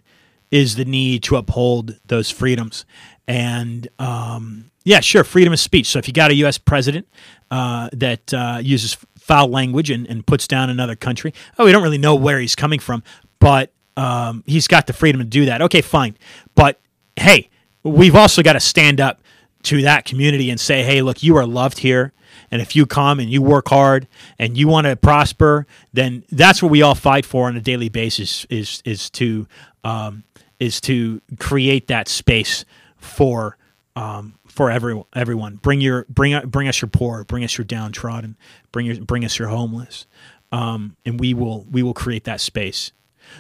[0.51, 2.85] is the need to uphold those freedoms.
[3.27, 5.87] And um, yeah, sure, freedom of speech.
[5.87, 6.59] So if you got a U.S.
[6.59, 7.07] president
[7.51, 11.83] uh, that uh, uses foul language and, and, puts down another country, oh, we don't
[11.83, 13.03] really know where he's coming from,
[13.39, 15.63] but um, he's got the freedom to do that.
[15.63, 16.17] Okay, fine.
[16.55, 16.81] But
[17.17, 17.49] hey,
[17.83, 19.22] we've also got to stand up
[19.65, 22.13] to that community and say, hey, look, you are loved here.
[22.51, 24.09] And if you come and you work hard
[24.39, 27.89] and you want to prosper, then that's what we all fight for on a daily
[27.89, 29.47] basis is is to
[29.85, 30.25] um,
[30.59, 32.65] is to create that space
[32.97, 33.57] for
[33.97, 35.07] um, for everyone.
[35.15, 38.37] Everyone, bring your bring bring us your poor, bring us your downtrodden,
[38.71, 40.07] bring your bring us your homeless,
[40.53, 42.93] um, and we will we will create that space.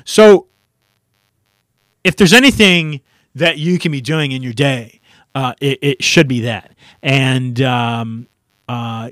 [0.04, 0.46] So,
[2.02, 3.00] if there's anything
[3.34, 5.00] that you can be doing in your day,
[5.34, 6.72] uh, it, it, should be that.
[7.02, 8.26] And um,
[8.68, 9.10] uh,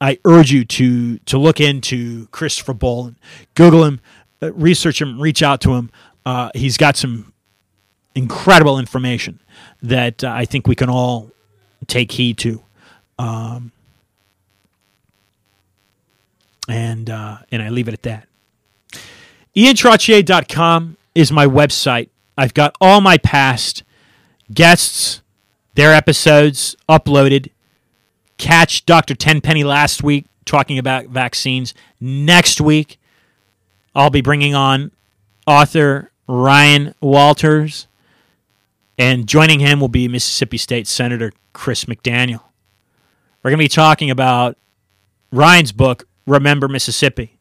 [0.00, 3.16] I urge you to to look into Christopher Bollyn,
[3.54, 4.00] Google him,
[4.42, 5.90] uh, research him, reach out to him.
[6.24, 7.32] Uh, he's got some
[8.14, 9.40] incredible information
[9.82, 11.30] that uh, I think we can all
[11.86, 12.62] take heed to.
[13.18, 13.72] Um,
[16.68, 18.28] and and I leave it at that.
[19.56, 22.10] IanTrottier.com is my website.
[22.36, 23.82] I've got all my past
[24.52, 25.22] guests,
[25.74, 27.50] their episodes uploaded.
[28.36, 29.14] Catch Dr.
[29.14, 31.74] Tenpenny last week talking about vaccines.
[32.00, 32.98] Next week,
[33.94, 34.92] I'll be bringing on
[35.46, 37.86] author Ryan Walters,
[38.98, 42.42] and joining him will be Mississippi State Senator Chris McDaniel.
[43.42, 44.56] We're going to be talking about
[45.32, 47.38] Ryan's book, Remember Mississippi,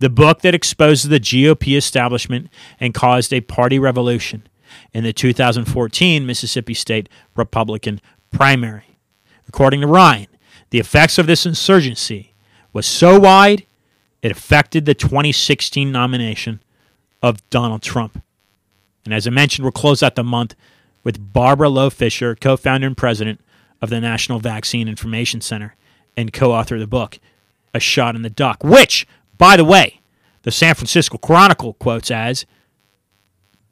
[0.00, 2.48] the book that exposes the GOP establishment
[2.80, 4.46] and caused a party revolution
[4.92, 8.98] in the 2014 Mississippi State Republican primary.
[9.48, 10.28] According to Ryan,
[10.70, 12.34] the effects of this insurgency
[12.72, 13.66] was so wide
[14.24, 16.60] it affected the 2016 nomination
[17.22, 18.22] of Donald Trump.
[19.04, 20.54] And as I mentioned, we'll close out the month
[21.04, 23.42] with Barbara Loe Fisher, co founder and president
[23.82, 25.76] of the National Vaccine Information Center
[26.16, 27.18] and co author of the book,
[27.74, 29.06] A Shot in the Dark, which,
[29.36, 30.00] by the way,
[30.40, 32.46] the San Francisco Chronicle quotes as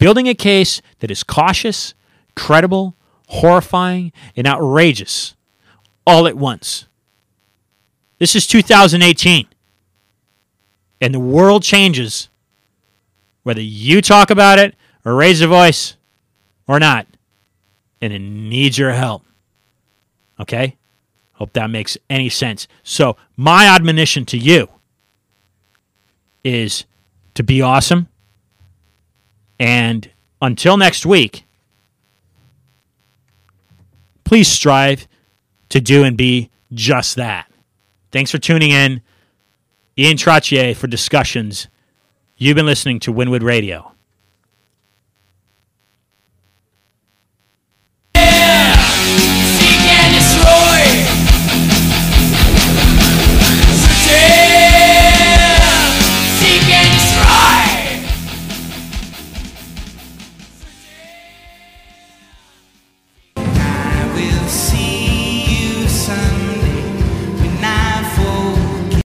[0.03, 1.95] building a case that is cautious,
[2.35, 2.97] credible,
[3.29, 5.37] horrifying, and outrageous
[6.05, 6.89] all at once.
[8.19, 9.47] This is 2018,
[11.01, 12.29] and the world changes
[13.45, 14.75] whether you talk about it
[15.05, 15.97] or raise your voice
[16.67, 17.07] or not.
[18.01, 19.23] And it needs your help.
[20.41, 20.77] Okay?
[21.35, 22.67] Hope that makes any sense.
[22.83, 24.69] So, my admonition to you
[26.43, 26.87] is
[27.35, 28.09] to be awesome.
[29.63, 30.11] And
[30.41, 31.45] until next week,
[34.25, 35.07] please strive
[35.69, 37.53] to do and be just that
[38.13, 39.01] Thanks for tuning in.
[39.97, 41.69] Ian Trottier for discussions.
[42.37, 43.93] You've been listening to Winwood Radio.